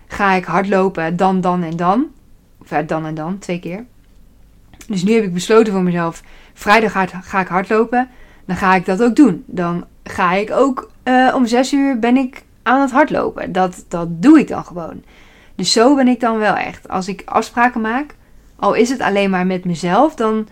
ga 0.07 0.33
ik 0.33 0.45
hardlopen 0.45 1.15
dan, 1.15 1.41
dan 1.41 1.63
en 1.63 1.75
dan. 1.75 2.07
Of 2.61 2.67
dan 2.67 3.05
en 3.05 3.15
dan, 3.15 3.39
twee 3.39 3.59
keer. 3.59 3.85
Dus 4.87 5.03
nu 5.03 5.13
heb 5.13 5.23
ik 5.23 5.33
besloten 5.33 5.73
voor 5.73 5.83
mezelf: 5.83 6.23
vrijdag 6.53 6.91
ga, 7.21 7.39
ik 7.39 7.47
hardlopen. 7.47 8.09
Dan 8.45 8.55
ga 8.55 8.75
ik 8.75 8.85
dat 8.85 9.03
ook 9.03 9.15
doen. 9.15 9.43
Dan 9.47 9.85
ga 10.03 10.33
ik 10.33 10.51
ook 10.51 10.91
uh, 11.03 11.33
om 11.35 11.45
zes 11.45 11.73
uur 11.73 11.99
ben 11.99 12.17
ik 12.17 12.43
aan 12.63 12.81
het 12.81 12.91
hardlopen. 12.91 13.51
Dat, 13.51 13.85
dat 13.87 14.21
doe 14.21 14.39
ik 14.39 14.47
dan 14.47 14.65
gewoon. 14.65 15.03
Dus 15.61 15.71
zo 15.71 15.95
ben 15.95 16.07
ik 16.07 16.19
dan 16.19 16.37
wel 16.37 16.55
echt. 16.55 16.89
Als 16.89 17.07
ik 17.07 17.21
afspraken 17.25 17.81
maak, 17.81 18.15
al 18.55 18.73
is 18.73 18.89
het 18.89 18.99
alleen 18.99 19.29
maar 19.29 19.45
met 19.45 19.65
mezelf, 19.65 20.15
dan 20.15 20.47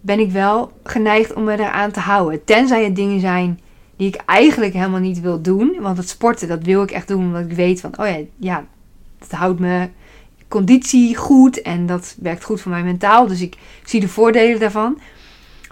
ben 0.00 0.18
ik 0.18 0.30
wel 0.30 0.72
geneigd 0.82 1.32
om 1.32 1.44
me 1.44 1.52
eraan 1.52 1.90
te 1.90 2.00
houden. 2.00 2.44
Tenzij 2.44 2.84
het 2.84 2.96
dingen 2.96 3.20
zijn 3.20 3.60
die 3.96 4.08
ik 4.08 4.16
eigenlijk 4.26 4.72
helemaal 4.72 5.00
niet 5.00 5.20
wil 5.20 5.42
doen. 5.42 5.76
Want 5.80 5.96
het 5.96 6.08
sporten, 6.08 6.48
dat 6.48 6.62
wil 6.62 6.82
ik 6.82 6.90
echt 6.90 7.08
doen 7.08 7.24
omdat 7.24 7.44
ik 7.44 7.52
weet 7.52 7.80
van, 7.80 7.98
oh 7.98 8.06
ja, 8.06 8.18
ja 8.36 8.64
dat 9.18 9.30
houdt 9.30 9.60
me 9.60 9.88
conditie 10.48 11.16
goed 11.16 11.62
en 11.62 11.86
dat 11.86 12.16
werkt 12.20 12.44
goed 12.44 12.60
voor 12.60 12.72
mijn 12.72 12.84
mentaal. 12.84 13.26
Dus 13.26 13.40
ik 13.40 13.56
zie 13.84 14.00
de 14.00 14.08
voordelen 14.08 14.60
daarvan. 14.60 14.98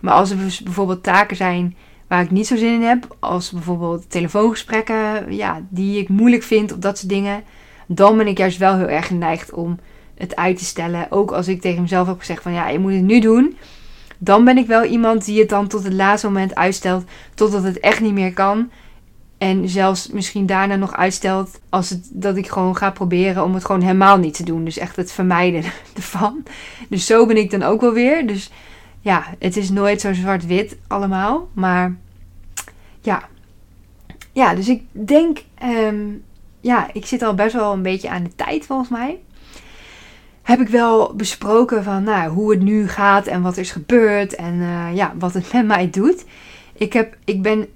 Maar 0.01 0.15
als 0.15 0.31
er 0.31 0.37
bijvoorbeeld 0.65 1.03
taken 1.03 1.37
zijn 1.37 1.77
waar 2.09 2.23
ik 2.23 2.31
niet 2.31 2.47
zo 2.47 2.57
zin 2.57 2.75
in 2.75 2.83
heb, 2.83 3.17
als 3.19 3.51
bijvoorbeeld 3.51 4.11
telefoongesprekken, 4.11 5.35
ja, 5.35 5.61
die 5.69 5.99
ik 5.99 6.09
moeilijk 6.09 6.43
vind 6.43 6.73
of 6.73 6.79
dat 6.79 6.99
soort 6.99 7.11
dingen, 7.11 7.43
dan 7.87 8.17
ben 8.17 8.27
ik 8.27 8.39
juist 8.39 8.59
wel 8.59 8.77
heel 8.77 8.89
erg 8.89 9.07
geneigd 9.07 9.53
om 9.53 9.79
het 10.15 10.37
uit 10.37 10.59
te 10.59 10.65
stellen. 10.65 11.07
Ook 11.11 11.31
als 11.31 11.49
ik 11.49 11.61
tegen 11.61 11.83
mezelf 11.83 12.07
heb 12.07 12.19
gezegd 12.19 12.43
van 12.43 12.53
ja, 12.53 12.69
je 12.69 12.79
moet 12.79 12.93
het 12.93 13.03
nu 13.03 13.21
doen. 13.21 13.57
Dan 14.19 14.45
ben 14.45 14.59
ik 14.59 14.67
wel 14.67 14.85
iemand 14.85 15.25
die 15.25 15.41
het 15.41 15.49
dan 15.49 15.67
tot 15.67 15.85
het 15.85 15.93
laatste 15.93 16.27
moment 16.27 16.55
uitstelt, 16.55 17.05
totdat 17.35 17.63
het 17.63 17.81
echt 17.81 18.01
niet 18.01 18.13
meer 18.13 18.33
kan. 18.33 18.71
En 19.39 19.69
zelfs 19.69 20.09
misschien 20.09 20.47
daarna 20.47 20.77
nog 20.77 20.97
uitstelt 20.97 21.61
als 21.69 21.91
het, 21.91 22.09
dat 22.11 22.37
ik 22.37 22.49
gewoon 22.49 22.77
ga 22.77 22.91
proberen 22.91 23.45
om 23.45 23.55
het 23.55 23.65
gewoon 23.65 23.81
helemaal 23.81 24.19
niet 24.19 24.35
te 24.35 24.45
doen. 24.45 24.65
Dus 24.65 24.79
echt 24.79 24.97
het 24.97 25.13
vermijden 25.13 25.63
ervan. 25.97 26.43
Dus 26.89 27.07
zo 27.07 27.27
ben 27.27 27.37
ik 27.37 27.51
dan 27.51 27.63
ook 27.63 27.81
wel 27.81 27.93
weer. 27.93 28.27
Dus 28.27 28.51
ja, 29.01 29.25
het 29.39 29.57
is 29.57 29.71
nooit 29.71 30.01
zo 30.01 30.13
zwart-wit 30.13 30.77
allemaal. 30.87 31.49
Maar 31.53 31.97
ja. 33.01 33.29
Ja, 34.33 34.55
dus 34.55 34.69
ik 34.69 34.83
denk... 34.93 35.39
Ehm, 35.55 36.05
ja, 36.67 36.89
ik 36.93 37.07
zit 37.07 37.23
al 37.23 37.35
best 37.35 37.55
wel 37.55 37.73
een 37.73 37.83
beetje 37.83 38.09
aan 38.09 38.25
de 38.25 38.35
tijd 38.37 38.67
volgens 38.67 38.89
mij. 38.89 39.19
Heb 40.43 40.61
ik 40.61 40.69
wel 40.69 41.15
besproken 41.15 41.85
van 41.85 42.03
nou, 42.03 42.31
hoe 42.31 42.51
het 42.51 42.63
nu 42.63 42.89
gaat 42.89 43.27
en 43.27 43.43
wat 43.43 43.53
er 43.53 43.63
is 43.63 43.71
gebeurd. 43.71 44.35
En 44.35 44.55
uh, 44.55 44.95
ja, 44.95 45.15
wat 45.19 45.35
het 45.35 45.53
met 45.53 45.67
mij 45.67 45.91
doet. 45.91 46.25
Ik, 46.73 46.93
heb, 46.93 47.17
ik 47.25 47.43
ben... 47.43 47.67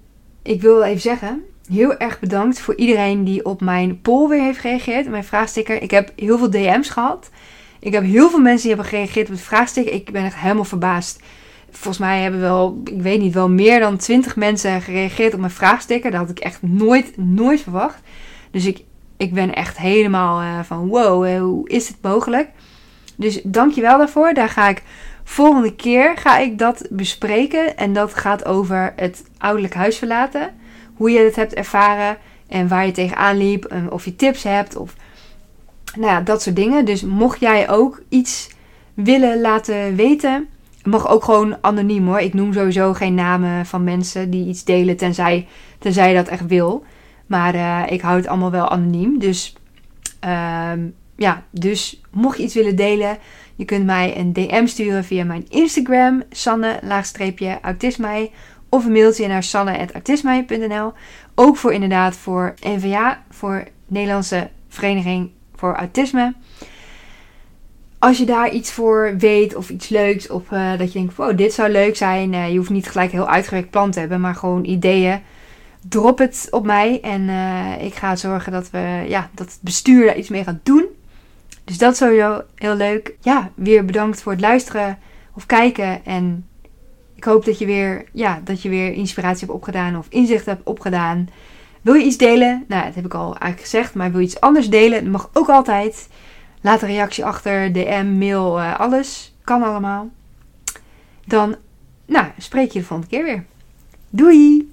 Ik 0.42 0.61
wil 0.61 0.83
even 0.83 1.00
zeggen, 1.00 1.42
heel 1.68 1.96
erg 1.96 2.20
bedankt 2.20 2.61
voor 2.61 2.74
iedereen 2.74 3.24
die 3.24 3.44
op 3.44 3.61
mijn 3.61 4.00
poll 4.00 4.29
weer 4.29 4.42
heeft 4.42 4.59
gereageerd. 4.59 5.09
Mijn 5.09 5.24
vraagsticker. 5.24 5.83
Ik 5.83 5.90
heb 5.90 6.12
heel 6.16 6.38
veel 6.38 6.50
DM's 6.50 6.88
gehad. 6.88 7.31
Ik 7.81 7.92
heb 7.92 8.05
heel 8.05 8.31
veel 8.31 8.40
mensen 8.40 8.66
die 8.68 8.76
hebben 8.76 8.92
gereageerd 8.92 9.26
op 9.26 9.35
het 9.35 9.42
vraagsticker. 9.42 9.92
Ik 9.92 10.12
ben 10.12 10.24
echt 10.24 10.37
helemaal 10.37 10.64
verbaasd. 10.64 11.22
Volgens 11.70 11.98
mij 11.98 12.22
hebben 12.22 12.40
wel, 12.40 12.81
ik 12.85 13.03
weet 13.03 13.20
niet, 13.20 13.35
wel 13.35 13.48
meer 13.48 13.81
dan 13.81 13.96
20 13.96 14.37
mensen 14.37 14.83
gereageerd 14.83 15.35
op 15.35 15.40
mijn 15.40 15.53
vraagsticker. 15.53 16.11
Dat 16.11 16.20
had 16.20 16.31
ik 16.31 16.38
echt 16.38 16.62
nooit, 16.62 17.16
nooit 17.16 17.61
verwacht. 17.61 18.00
Dus 18.51 18.67
ik, 18.67 18.85
ik 19.17 19.35
ben 19.35 19.55
echt 19.55 19.79
helemaal 19.79 20.43
uh, 20.43 20.61
van 20.63 20.89
wow, 20.89 21.27
uh, 21.27 21.41
hoe 21.41 21.69
is 21.69 21.89
het 21.89 21.97
mogelijk? 22.03 22.49
Dus 23.17 23.41
dankjewel 23.45 23.99
daarvoor. 23.99 24.35
Daar 24.35 24.49
ga 24.49 24.69
ik 24.69 24.83
volgende 25.25 25.75
keer 25.75 26.17
ga 26.17 26.39
ik 26.39 26.59
dat 26.59 26.87
bespreken. 26.91 27.77
En 27.77 27.93
dat 27.93 28.15
gaat 28.15 28.45
over 28.45 28.93
het 28.97 29.25
ouderlijk 29.39 29.75
huis 29.75 29.99
verlaten 29.99 30.51
hoe 30.95 31.11
je 31.11 31.19
het 31.19 31.37
hebt 31.37 31.55
ervaren 31.55 32.17
en 32.49 32.69
waar 32.69 32.87
je 32.87 32.93
tegenaan 32.93 33.37
liep. 33.37 33.75
Of 33.91 34.05
je 34.05 34.17
tips 34.17 34.43
hebt 34.43 34.77
of 34.77 34.95
nou 35.95 36.07
ja, 36.07 36.21
dat 36.21 36.43
soort 36.43 36.57
dingen. 36.57 36.85
Dus 36.85 37.03
mocht 37.03 37.41
jij 37.41 37.71
ook 37.71 38.03
iets 38.09 38.51
willen 38.95 39.41
laten 39.41 39.95
weten, 39.97 40.49
mag 40.85 41.09
ook 41.09 41.25
gewoon 41.25 41.57
anoniem 41.61 42.07
hoor. 42.07 42.21
Ik 42.21 42.35
noem 42.35 42.53
sowieso 42.53 42.93
geen 42.93 43.15
namen 43.15 43.67
van 43.67 43.85
mensen 43.85 44.31
die 44.31 44.47
iets 44.47 44.65
delen, 44.65 44.97
tenzij, 44.97 45.47
tenzij 45.79 46.09
je 46.09 46.15
dat 46.15 46.29
echt 46.29 46.47
wil. 46.47 46.85
Maar 47.31 47.55
uh, 47.55 47.83
ik 47.87 48.01
hou 48.01 48.16
het 48.16 48.27
allemaal 48.27 48.51
wel 48.51 48.69
anoniem. 48.69 49.19
Dus 49.19 49.55
uh, 50.25 50.73
ja, 51.16 51.43
dus 51.51 52.01
mocht 52.11 52.37
je 52.37 52.43
iets 52.43 52.55
willen 52.55 52.77
delen, 52.77 53.19
je 53.57 53.64
kunt 53.64 53.85
mij 53.85 54.19
een 54.19 54.33
DM 54.33 54.66
sturen 54.66 55.05
via 55.05 55.25
mijn 55.25 55.45
Instagram, 55.49 56.23
sanne-autisme 56.31 58.31
of 58.69 58.85
een 58.85 58.93
mailtje 58.93 59.27
naar 59.27 59.43
sanne.artismai.nl. 59.43 60.93
Ook 61.35 61.57
voor 61.57 61.73
inderdaad 61.73 62.16
voor 62.16 62.55
NVA, 62.61 63.23
voor 63.31 63.64
Nederlandse 63.87 64.51
Vereniging 64.69 65.31
voor 65.55 65.75
Autisme. 65.75 66.35
Als 67.99 68.19
je 68.19 68.25
daar 68.25 68.51
iets 68.51 68.73
voor 68.73 69.14
weet 69.19 69.55
of 69.55 69.71
iets 69.71 69.88
leuks 69.88 70.29
of 70.29 70.51
uh, 70.51 70.79
dat 70.79 70.93
je 70.93 70.99
denkt, 70.99 71.16
wow, 71.16 71.37
dit 71.37 71.53
zou 71.53 71.71
leuk 71.71 71.97
zijn. 71.97 72.33
Uh, 72.33 72.51
je 72.51 72.57
hoeft 72.57 72.71
niet 72.71 72.88
gelijk 72.88 73.12
heel 73.12 73.29
uitgewerkt 73.29 73.71
plan 73.71 73.90
te 73.90 74.01
hebben, 74.01 74.21
maar 74.21 74.35
gewoon 74.35 74.64
ideeën. 74.64 75.21
Drop 75.88 76.19
het 76.19 76.49
op 76.51 76.64
mij. 76.64 77.01
En 77.01 77.29
eh, 77.29 77.85
ik 77.85 77.95
ga 77.95 78.16
zorgen 78.16 78.53
dat, 78.53 78.71
we, 78.71 79.05
ja, 79.09 79.31
dat 79.35 79.47
het 79.47 79.59
bestuur 79.61 80.07
daar 80.07 80.16
iets 80.16 80.29
mee 80.29 80.45
gaat 80.45 80.59
doen. 80.62 80.85
Dus 81.64 81.79
dat 81.79 81.93
is 81.93 81.99
sowieso 81.99 82.43
heel 82.55 82.75
leuk. 82.75 83.14
Ja, 83.21 83.51
weer 83.55 83.85
bedankt 83.85 84.23
voor 84.23 84.33
het 84.33 84.40
luisteren 84.40 84.99
of 85.35 85.47
kijken. 85.47 86.05
En 86.05 86.47
ik 87.14 87.25
hoop 87.25 87.45
dat 87.45 87.59
je 87.59 87.66
weer, 87.66 88.05
ja, 88.12 88.40
dat 88.45 88.62
je 88.62 88.69
weer 88.69 88.93
inspiratie 88.93 89.47
hebt 89.47 89.59
opgedaan 89.59 89.97
of 89.97 90.07
inzicht 90.09 90.47
hebt 90.47 90.66
opgedaan. 90.66 91.29
Wil 91.83 91.95
je 91.95 92.05
iets 92.05 92.16
delen? 92.16 92.64
Nou, 92.69 92.85
dat 92.85 92.95
heb 92.95 93.05
ik 93.05 93.14
al 93.14 93.27
eigenlijk 93.27 93.61
gezegd. 93.61 93.95
Maar 93.95 94.11
wil 94.11 94.21
je 94.21 94.27
iets 94.27 94.40
anders 94.40 94.69
delen? 94.69 95.03
Dat 95.03 95.12
mag 95.12 95.31
ook 95.33 95.49
altijd. 95.49 96.09
Laat 96.61 96.83
een 96.83 96.88
reactie 96.88 97.25
achter, 97.25 97.73
DM, 97.73 98.19
mail, 98.19 98.59
uh, 98.59 98.81
alles. 98.81 99.35
Kan 99.45 99.62
allemaal. 99.62 100.11
Dan, 101.25 101.57
nou, 102.07 102.27
spreek 102.38 102.71
je 102.71 102.79
de 102.79 102.85
volgende 102.85 103.16
keer 103.16 103.25
weer. 103.25 103.45
Doei! 104.11 104.71